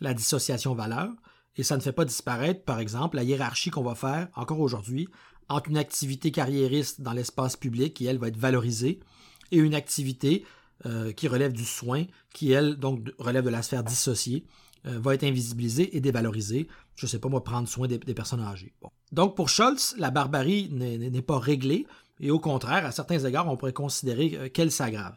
la 0.00 0.14
dissociation 0.14 0.74
valeur, 0.74 1.10
et 1.56 1.64
ça 1.64 1.76
ne 1.76 1.82
fait 1.82 1.92
pas 1.92 2.04
disparaître, 2.04 2.64
par 2.64 2.78
exemple, 2.78 3.16
la 3.16 3.24
hiérarchie 3.24 3.70
qu'on 3.70 3.82
va 3.82 3.96
faire, 3.96 4.28
encore 4.36 4.60
aujourd'hui, 4.60 5.08
entre 5.48 5.70
une 5.70 5.78
activité 5.78 6.30
carriériste 6.30 7.00
dans 7.00 7.12
l'espace 7.12 7.56
public 7.56 7.94
qui, 7.94 8.06
elle, 8.06 8.18
va 8.18 8.28
être 8.28 8.36
valorisée, 8.36 9.00
et 9.52 9.58
une 9.58 9.74
activité 9.74 10.44
euh, 10.86 11.12
qui 11.12 11.28
relève 11.28 11.52
du 11.52 11.64
soin, 11.64 12.04
qui, 12.32 12.52
elle, 12.52 12.76
donc 12.76 13.12
relève 13.18 13.44
de 13.44 13.50
la 13.50 13.62
sphère 13.62 13.84
dissociée, 13.84 14.44
euh, 14.86 14.98
va 14.98 15.14
être 15.14 15.24
invisibilisée 15.24 15.96
et 15.96 16.00
dévalorisée. 16.00 16.68
Je 16.96 17.06
ne 17.06 17.08
sais 17.08 17.18
pas, 17.18 17.28
moi, 17.28 17.44
prendre 17.44 17.68
soin 17.68 17.86
des, 17.86 17.98
personnes 17.98 18.42
âgées. 18.42 18.74
Donc, 19.12 19.36
pour 19.36 19.48
Scholz, 19.48 19.94
la 19.98 20.10
barbarie 20.10 20.68
n'est 20.70 21.22
pas 21.22 21.38
réglée, 21.38 21.86
et 22.20 22.30
au 22.30 22.40
contraire, 22.40 22.86
à 22.86 22.92
certains 22.92 23.18
égards, 23.18 23.48
on 23.48 23.56
pourrait 23.56 23.72
considérer 23.72 24.32
euh, 24.34 24.48
qu'elle 24.48 24.72
s'aggrave. 24.72 25.16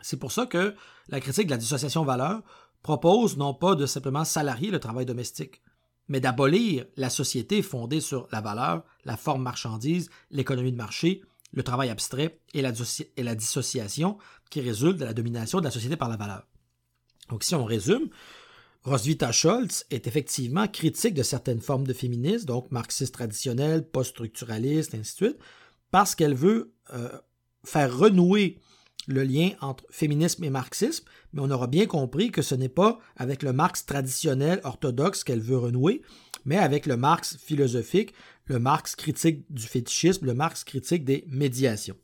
C'est 0.00 0.18
pour 0.18 0.32
ça 0.32 0.46
que 0.46 0.74
la 1.08 1.20
critique 1.20 1.46
de 1.46 1.50
la 1.50 1.56
dissociation 1.56 2.04
valeur 2.04 2.42
propose 2.82 3.36
non 3.36 3.54
pas 3.54 3.74
de 3.74 3.86
simplement 3.86 4.24
salarier 4.24 4.70
le 4.70 4.78
travail 4.78 5.04
domestique, 5.04 5.62
mais 6.08 6.20
d'abolir 6.20 6.86
la 6.96 7.10
société 7.10 7.62
fondée 7.62 8.00
sur 8.00 8.28
la 8.32 8.40
valeur, 8.40 8.84
la 9.04 9.16
forme 9.16 9.42
marchandise, 9.42 10.10
l'économie 10.30 10.72
de 10.72 10.76
marché, 10.76 11.22
le 11.52 11.62
travail 11.62 11.90
abstrait 11.90 12.40
et 12.54 12.62
la, 12.62 13.34
dissociation 13.34 14.18
qui 14.50 14.60
résulte 14.60 14.98
de 14.98 15.04
la 15.04 15.14
domination 15.14 15.60
de 15.60 15.64
la 15.64 15.70
société 15.70 15.96
par 15.96 16.08
la 16.08 16.16
valeur. 16.16 16.46
Donc 17.30 17.44
si 17.44 17.54
on 17.54 17.64
résume, 17.64 18.08
Roswitha 18.84 19.32
Scholz 19.32 19.84
est 19.90 20.06
effectivement 20.06 20.66
critique 20.68 21.14
de 21.14 21.22
certaines 21.22 21.60
formes 21.60 21.86
de 21.86 21.92
féminisme, 21.92 22.46
donc 22.46 22.70
marxiste 22.70 23.14
traditionnel, 23.14 23.86
post-structuraliste, 23.86 24.94
ainsi 24.94 25.12
de 25.12 25.26
suite, 25.26 25.38
parce 25.90 26.14
qu'elle 26.14 26.34
veut 26.34 26.72
euh, 26.94 27.10
faire 27.64 27.96
renouer 27.96 28.58
le 29.06 29.22
lien 29.24 29.50
entre 29.60 29.84
féminisme 29.90 30.44
et 30.44 30.50
marxisme, 30.50 31.04
mais 31.32 31.40
on 31.42 31.50
aura 31.50 31.66
bien 31.66 31.86
compris 31.86 32.30
que 32.30 32.42
ce 32.42 32.54
n'est 32.54 32.68
pas 32.68 32.98
avec 33.16 33.42
le 33.42 33.52
Marx 33.52 33.86
traditionnel 33.86 34.60
orthodoxe 34.64 35.24
qu'elle 35.24 35.40
veut 35.40 35.56
renouer, 35.56 36.02
mais 36.44 36.58
avec 36.58 36.86
le 36.86 36.96
Marx 36.96 37.36
philosophique, 37.36 38.12
le 38.46 38.58
Marx 38.58 38.96
critique 38.96 39.44
du 39.50 39.62
fétichisme, 39.62 40.26
le 40.26 40.34
Marx 40.34 40.64
critique 40.64 41.04
des 41.04 41.24
médiations. 41.28 41.96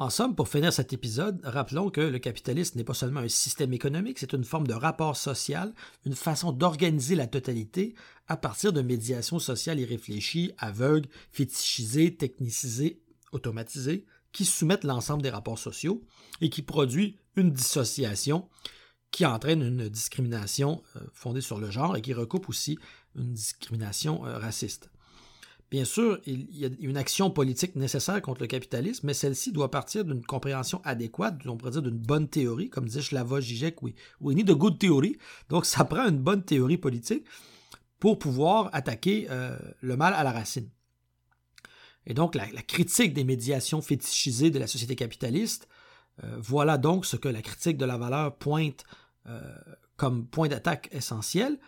En 0.00 0.10
somme, 0.10 0.36
pour 0.36 0.48
finir 0.48 0.72
cet 0.72 0.92
épisode, 0.92 1.40
rappelons 1.42 1.90
que 1.90 2.00
le 2.00 2.20
capitalisme 2.20 2.78
n'est 2.78 2.84
pas 2.84 2.94
seulement 2.94 3.18
un 3.18 3.28
système 3.28 3.72
économique, 3.72 4.20
c'est 4.20 4.32
une 4.32 4.44
forme 4.44 4.68
de 4.68 4.72
rapport 4.72 5.16
social, 5.16 5.74
une 6.06 6.14
façon 6.14 6.52
d'organiser 6.52 7.16
la 7.16 7.26
totalité 7.26 7.96
à 8.28 8.36
partir 8.36 8.72
de 8.72 8.80
médiations 8.80 9.40
sociales 9.40 9.80
irréfléchies, 9.80 10.52
aveugles, 10.56 11.08
fétichisées, 11.32 12.14
technicisées, 12.14 13.02
automatisées, 13.32 14.06
qui 14.32 14.44
soumettent 14.44 14.84
l'ensemble 14.84 15.22
des 15.22 15.30
rapports 15.30 15.58
sociaux 15.58 16.02
et 16.40 16.50
qui 16.50 16.62
produit 16.62 17.18
une 17.36 17.50
dissociation 17.50 18.48
qui 19.10 19.24
entraîne 19.24 19.62
une 19.62 19.88
discrimination 19.88 20.82
euh, 20.96 21.00
fondée 21.12 21.40
sur 21.40 21.58
le 21.58 21.70
genre 21.70 21.96
et 21.96 22.02
qui 22.02 22.12
recoupe 22.12 22.48
aussi 22.48 22.78
une 23.16 23.32
discrimination 23.32 24.26
euh, 24.26 24.38
raciste. 24.38 24.90
Bien 25.70 25.84
sûr, 25.84 26.18
il 26.24 26.46
y 26.56 26.64
a 26.64 26.70
une 26.80 26.96
action 26.96 27.30
politique 27.30 27.76
nécessaire 27.76 28.22
contre 28.22 28.40
le 28.40 28.46
capitalisme, 28.46 29.06
mais 29.06 29.12
celle-ci 29.12 29.52
doit 29.52 29.70
partir 29.70 30.02
d'une 30.02 30.24
compréhension 30.24 30.80
adéquate, 30.82 31.46
on 31.46 31.58
pourrait 31.58 31.72
dire 31.72 31.82
d'une 31.82 31.98
bonne 31.98 32.26
théorie, 32.26 32.70
comme 32.70 32.86
disait 32.86 33.02
Slava 33.02 33.40
Zizek, 33.42 33.82
oui, 33.82 33.94
we 34.20 34.34
need 34.34 34.48
a 34.48 34.54
good 34.54 34.78
theory. 34.78 35.18
Donc, 35.50 35.66
ça 35.66 35.84
prend 35.84 36.08
une 36.08 36.20
bonne 36.20 36.42
théorie 36.42 36.78
politique 36.78 37.24
pour 37.98 38.18
pouvoir 38.18 38.70
attaquer 38.72 39.26
euh, 39.30 39.58
le 39.80 39.96
mal 39.98 40.14
à 40.14 40.24
la 40.24 40.32
racine. 40.32 40.70
Et 42.08 42.14
donc, 42.14 42.34
la, 42.34 42.46
critique 42.62 43.12
des 43.12 43.22
médiations 43.22 43.82
fétichisées 43.82 44.50
de 44.50 44.58
la 44.58 44.66
société 44.66 44.96
capitaliste, 44.96 45.68
euh, 46.24 46.36
voilà 46.40 46.78
donc 46.78 47.06
ce 47.06 47.16
que 47.16 47.28
la 47.28 47.42
critique 47.42 47.76
de 47.76 47.84
la 47.84 47.98
valeur 47.98 48.34
pointe 48.36 48.84
euh, 49.26 49.40
comme 49.96 50.26
point 50.26 50.48
d'attaque 50.48 50.88
essentiel. 50.90 51.60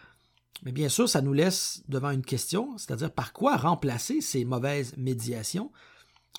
Mais 0.63 0.73
bien 0.73 0.89
sûr, 0.89 1.09
ça 1.09 1.21
nous 1.21 1.35
laisse 1.35 1.83
devant 1.89 2.11
une 2.11 2.25
question, 2.25 2.77
c'est-à-dire 2.79 3.13
par 3.13 3.35
quoi 3.35 3.57
remplacer 3.57 4.23
ces 4.23 4.47
mauvaises 4.47 4.97
médiations, 4.97 5.71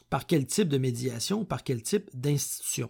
par 0.09 0.25
quel 0.25 0.47
type 0.47 0.67
de 0.67 0.79
médiation, 0.79 1.45
par 1.45 1.63
quel 1.63 1.83
type 1.83 2.09
d'institution? 2.13 2.89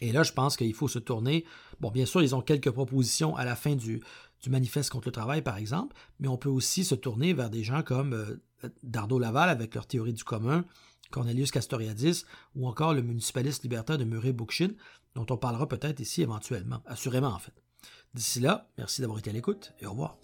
Et 0.00 0.12
là, 0.12 0.22
je 0.22 0.32
pense 0.32 0.56
qu'il 0.56 0.74
faut 0.74 0.88
se 0.88 0.98
tourner. 0.98 1.44
Bon, 1.80 1.90
bien 1.90 2.06
sûr, 2.06 2.22
ils 2.22 2.34
ont 2.34 2.42
quelques 2.42 2.70
propositions 2.70 3.36
à 3.36 3.44
la 3.44 3.56
fin 3.56 3.74
du, 3.74 4.02
du 4.42 4.50
manifeste 4.50 4.90
contre 4.90 5.08
le 5.08 5.12
travail, 5.12 5.42
par 5.42 5.56
exemple, 5.56 5.96
mais 6.20 6.28
on 6.28 6.36
peut 6.36 6.48
aussi 6.48 6.84
se 6.84 6.94
tourner 6.94 7.32
vers 7.32 7.50
des 7.50 7.62
gens 7.62 7.82
comme 7.82 8.12
euh, 8.12 8.68
Dardo 8.82 9.18
Laval 9.18 9.48
avec 9.48 9.74
leur 9.74 9.86
théorie 9.86 10.12
du 10.12 10.24
commun, 10.24 10.64
Cornelius 11.10 11.50
Castoriadis 11.50 12.24
ou 12.56 12.66
encore 12.66 12.94
le 12.94 13.02
municipaliste 13.02 13.62
libertaire 13.62 13.98
de 13.98 14.04
Murray 14.04 14.32
Bookchin, 14.32 14.70
dont 15.14 15.26
on 15.30 15.36
parlera 15.36 15.68
peut-être 15.68 16.00
ici 16.00 16.22
éventuellement, 16.22 16.82
assurément 16.86 17.28
en 17.28 17.38
fait. 17.38 17.54
D'ici 18.14 18.40
là, 18.40 18.68
merci 18.78 19.00
d'avoir 19.00 19.18
été 19.18 19.30
à 19.30 19.32
l'écoute 19.32 19.72
et 19.80 19.86
au 19.86 19.90
revoir. 19.90 20.18